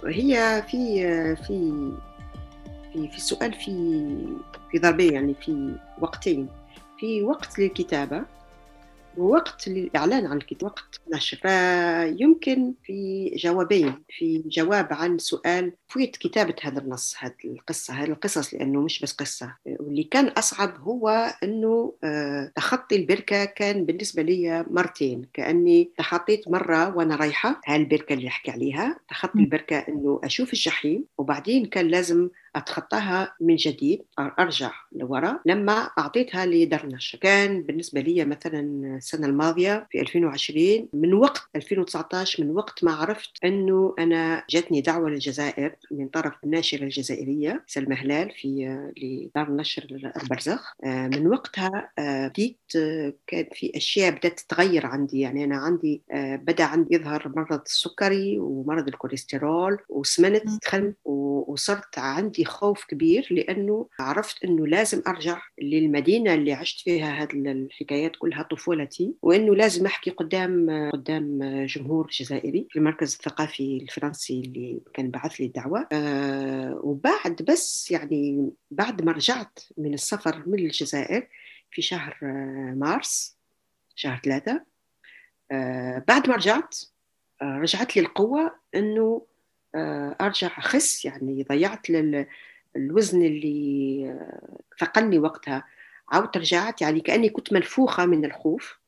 هي 0.08 0.64
في 0.68 1.06
في 1.36 1.92
في 2.94 3.08
في 3.10 3.18
السؤال 3.18 3.54
في 3.54 3.72
في 4.72 4.80
ضربين 4.80 5.14
يعني 5.14 5.34
في 5.34 5.76
وقتين. 6.02 6.48
في 7.00 7.24
وقت 7.24 7.60
للكتابة 7.60 8.24
ووقت 9.18 9.68
للإعلان 9.68 10.26
عن 10.26 10.38
الكتاب 10.38 10.64
وقت 10.64 11.02
نشر 11.14 11.38
فيمكن 11.38 12.74
في 12.84 13.30
جوابين 13.36 14.04
في 14.10 14.44
جواب 14.46 14.88
عن 14.92 15.18
سؤال 15.18 15.72
كيفية 15.90 16.12
كتابة 16.12 16.56
هذا 16.62 16.80
النص 16.80 17.16
هذه 17.20 17.34
القصة 17.46 17.94
هذه 17.94 18.10
القصص 18.10 18.54
لأنه 18.54 18.82
مش 18.82 19.00
بس 19.00 19.14
قصة. 19.14 19.56
واللي 19.66 20.04
كان 20.04 20.28
أصعب 20.28 20.82
هو 20.82 21.34
أنه 21.44 21.94
آه، 22.04 22.52
تخطي 22.56 22.96
البركة 22.96 23.46
كان 23.46 23.86
بالنسبة 23.86 24.22
لي 24.22 24.66
مرتين. 24.70 25.26
كأني 25.34 25.92
تخطيت 25.98 26.48
مرة 26.48 26.96
وأنا 26.96 27.16
رايحة 27.16 27.62
هاي 27.66 27.76
البركة 27.76 28.14
اللي 28.14 28.28
أحكي 28.28 28.52
عليها. 28.52 29.00
تخطي 29.10 29.40
البركة 29.40 29.78
أنه 29.78 30.20
أشوف 30.24 30.54
الجحيم 30.54 31.06
وبعدين 31.18 31.66
كان 31.66 31.88
لازم 31.88 32.30
أتخطاها 32.56 33.36
من 33.42 33.56
جديد 33.56 34.02
أرجع 34.20 34.72
لورا. 34.92 35.40
لما 35.46 35.74
أعطيتها 35.74 36.46
لدرنش 36.46 37.16
كان 37.16 37.64
بالنسبة 37.64 38.02
لي 38.02 38.26
مثلا 38.26 38.60
السنة 38.98 39.28
الماضية 39.28 39.88
في 39.92 40.02
2020 40.02 40.90
من 40.94 41.14
وقت 41.14 41.50
2019 41.56 42.44
من 42.44 42.52
وقت 42.52 42.84
ما 42.84 42.92
عرفت 42.92 43.32
أنه 43.44 43.96
أنا 44.00 44.44
جاتني 44.50 44.82
دعوة 44.82 45.10
للجزائر 45.10 45.76
من 45.92 46.08
طرف 46.08 46.34
الناشرة 46.44 46.84
الجزائرية 46.84 47.64
سلمى 47.68 47.96
هلال 47.96 48.32
في 48.32 48.48
لدار 48.98 49.48
النشر 49.48 50.12
البرزخ. 50.24 50.74
آه، 50.84 51.08
من 51.08 51.28
وقتها 51.28 51.92
آه، 52.00 52.28
بديت 52.28 52.60
آه، 52.76 53.14
كان 53.28 53.46
في 53.54 53.72
أشياء 53.76 54.12
بدأت 54.12 54.40
تتغير 54.40 54.86
عندي. 54.86 55.20
يعني 55.20 55.44
أنا 55.44 55.58
عندي 55.58 56.02
بدأ 56.14 56.64
عندي 56.64 56.96
يظهر 56.96 57.32
مرض 57.36 57.62
السكري 57.66 58.40
ومرض 58.40 58.88
الكوليسترول 58.88 59.78
وسمنت 59.90 60.44
دخلت 60.66 60.96
وصرت 61.06 62.00
عندي 62.00 62.45
خوف 62.46 62.86
كبير 62.86 63.28
لأنه 63.32 63.88
عرفت 64.00 64.44
أنه 64.44 64.68
لازم 64.68 65.02
أرجع 65.08 65.42
للمدينة 65.62 66.34
اللي 66.34 66.54
عشت 66.54 66.80
فيها 66.80 67.24
هذه 67.24 67.32
الحكايات 67.34 68.16
كلها 68.16 68.44
طفولتي 68.44 69.14
وأنه 69.22 69.56
لازم 69.56 69.86
أحكي 69.86 70.12
قدام 70.12 70.90
قدام 70.94 71.40
جمهور 71.66 72.08
جزائري 72.12 72.68
في 72.70 72.80
المركز 72.80 73.14
الثقافي 73.14 73.78
الفرنسي 73.78 74.40
اللي 74.40 74.82
كان 74.94 75.12
بعث 75.12 75.34
لي 75.34 75.46
الدعوة. 75.46 75.88
أه 75.92 76.80
وبعد 76.84 77.42
بس 77.50 77.92
يعني 77.92 78.52
بعد 78.72 79.02
ما 79.02 79.12
رجعت 79.12 79.60
من 79.78 79.94
السفر 79.94 80.44
من 80.46 80.60
الجزائر 80.60 81.28
في 81.72 81.82
شهر 81.82 82.18
مارس 82.76 83.38
شهر 83.96 84.22
ثلاثة 84.24 84.62
أه 85.52 86.04
بعد 86.08 86.30
ما 86.30 86.36
رجعت 86.36 86.76
أه 87.42 87.58
رجعت 87.58 87.96
لي 87.96 88.02
القوة 88.02 88.56
أنه 88.76 89.22
آه، 89.22 89.35
أرجع 90.22 90.48
أخس 90.58 91.06
يعني 91.06 91.46
ضيعت 91.50 91.88
الوزن 92.76 93.22
اللي 93.22 94.20
ثقلني 94.80 95.20
وقتها. 95.20 95.64
عاودت 96.10 96.38
رجعت 96.38 96.82
يعني 96.82 97.00
كأني 97.00 97.30
كنت 97.30 97.54
منفوخه 97.54 98.06
من 98.06 98.26
الخوف. 98.26 98.80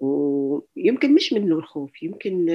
ويمكن 0.00 1.14
مش 1.14 1.32
من 1.32 1.52
الخوف 1.52 2.02
يمكن 2.02 2.46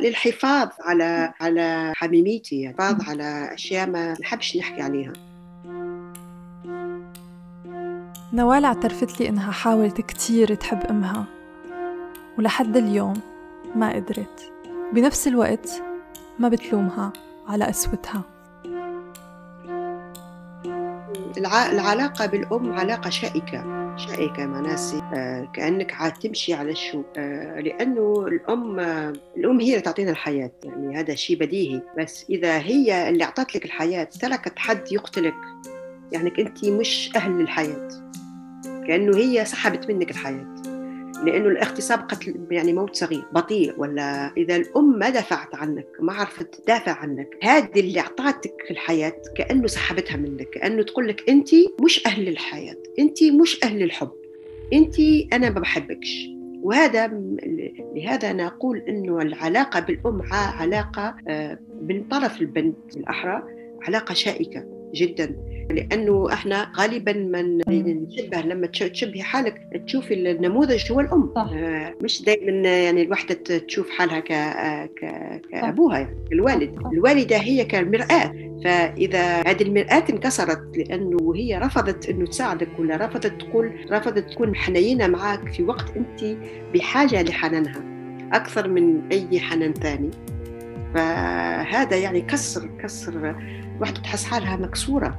للحفاظ 0.00 0.68
على 0.80 1.34
على 1.40 1.92
حميميتي 1.96 2.68
الحفاظ 2.68 3.08
على 3.08 3.54
أشياء 3.54 3.90
ما 3.90 4.16
نحبش 4.20 4.56
نحكي 4.56 4.82
عليها. 4.82 5.12
نوال 8.32 8.64
اعترفت 8.64 9.20
لي 9.20 9.28
إنها 9.28 9.52
حاولت 9.52 10.00
كتير 10.00 10.54
تحب 10.54 10.84
أمها 10.84 11.26
ولحد 12.38 12.76
اليوم 12.76 13.20
ما 13.74 13.92
قدرت. 13.92 14.52
بنفس 14.92 15.28
الوقت 15.28 15.82
ما 16.38 16.48
بتلومها 16.48 17.12
على 17.48 17.64
قسوتها 17.64 18.22
العلاقة 21.72 22.26
بالأم 22.26 22.72
علاقة 22.72 23.10
شائكة 23.10 23.86
شائكة 23.96 24.46
مع 24.46 24.60
ناس 24.60 24.94
آه، 25.14 25.48
كأنك 25.54 25.94
عاد 25.94 26.12
تمشي 26.12 26.54
على 26.54 26.70
الشو 26.70 27.02
آه، 27.16 27.60
لأنه 27.60 28.26
الأم 28.26 28.80
الأم 29.36 29.60
هي 29.60 29.70
اللي 29.70 29.80
تعطينا 29.80 30.10
الحياة 30.10 30.50
يعني 30.64 31.00
هذا 31.00 31.14
شيء 31.14 31.38
بديهي. 31.38 31.82
بس 31.98 32.26
إذا 32.30 32.58
هي 32.58 33.08
اللي 33.08 33.24
أعطت 33.24 33.56
لك 33.56 33.64
الحياة 33.64 34.04
تركت 34.04 34.58
حد 34.58 34.92
يقتلك 34.92 35.34
يعني 36.12 36.32
أنت 36.38 36.64
مش 36.64 37.10
أهل 37.16 37.32
للحياة. 37.38 37.88
كأنه 38.86 39.16
هي 39.16 39.44
سحبت 39.44 39.90
منك 39.90 40.10
الحياة. 40.10 40.55
لأنه 41.26 41.48
الاغتصاب 41.48 41.98
قتل 41.98 42.34
يعني 42.50 42.72
موت 42.72 42.96
صغير 42.96 43.24
بطيء 43.32 43.74
ولا 43.78 44.32
إذا 44.36 44.56
الأم 44.56 44.98
ما 44.98 45.10
دافعت 45.10 45.54
عنك 45.54 45.86
ما 46.00 46.12
عرفت 46.12 46.54
تدافع 46.54 46.92
عنك 46.92 47.28
هذه 47.42 47.80
اللي 47.80 48.00
اعطتك 48.00 48.54
في 48.66 48.70
الحياة 48.70 49.22
كأنه 49.36 49.66
سحبتها 49.66 50.16
منك 50.16 50.50
كأنه 50.50 50.82
تقول 50.82 51.08
لك 51.08 51.30
أنت 51.30 51.48
مش 51.84 52.06
أهل 52.06 52.24
للحياة 52.24 52.76
أنت 52.98 53.24
مش 53.24 53.64
أهل 53.64 53.78
للحب 53.78 54.10
أنت 54.72 55.00
أنا 55.32 55.50
ما 55.50 55.60
بحبكش. 55.60 56.28
وهذا 56.62 57.06
لهذا 57.94 58.32
نقول 58.32 58.78
إنه 58.78 59.18
العلاقة 59.22 59.80
بالأم 59.80 60.22
علاقة 60.32 61.16
آه، 61.28 61.58
من 61.82 62.04
طرف 62.04 62.40
البنت 62.40 62.96
الأحرى 62.96 63.42
علاقة 63.82 64.14
شائكة 64.14 64.64
جدا. 64.94 65.36
لأنه 65.70 66.32
إحنا 66.32 66.72
غالبا 66.76 67.12
من 67.12 67.58
نشبه 68.06 68.40
لما 68.40 68.66
تشبهي 68.66 69.22
حالك 69.22 69.82
تشوفي 69.86 70.14
النموذج 70.14 70.92
هو 70.92 71.00
الأم. 71.00 71.32
صح. 71.34 71.50
آه، 71.52 71.94
مش 72.02 72.22
دائما 72.22 72.68
يعني 72.68 73.02
الوحدة 73.02 73.34
تشوف 73.34 73.90
حالها 73.90 74.20
ك... 74.20 74.32
ك... 74.98 75.40
كأبوها 75.50 75.98
يعني 75.98 76.16
الوالد. 76.32 76.80
صح. 76.82 76.90
الوالدة 76.92 77.36
هي 77.36 77.64
كالمرآة. 77.64 78.46
فإذا 78.64 79.42
هذه 79.42 79.62
المرآة 79.62 80.04
انكسرت 80.10 80.76
لأنه 80.76 81.32
هي 81.34 81.58
رفضت 81.58 82.08
إنه 82.08 82.26
تساعدك 82.26 82.68
ولا 82.78 82.96
رفضت 82.96 83.26
تقول 83.26 83.86
رفضت 83.90 84.30
تكون 84.30 84.56
حنينة 84.56 85.06
معك 85.06 85.52
في 85.52 85.62
وقت 85.62 85.96
أنت 85.96 86.38
بحاجة 86.74 87.22
لحنانها 87.22 87.82
أكثر 88.32 88.68
من 88.68 89.08
أي 89.12 89.40
حنان 89.40 89.74
ثاني. 89.74 90.10
فهذا 90.94 91.96
يعني 91.96 92.20
كسر 92.20 92.70
كسر 92.82 93.36
وحده 93.80 94.00
تحس 94.00 94.24
حالها 94.24 94.56
مكسورة. 94.56 95.18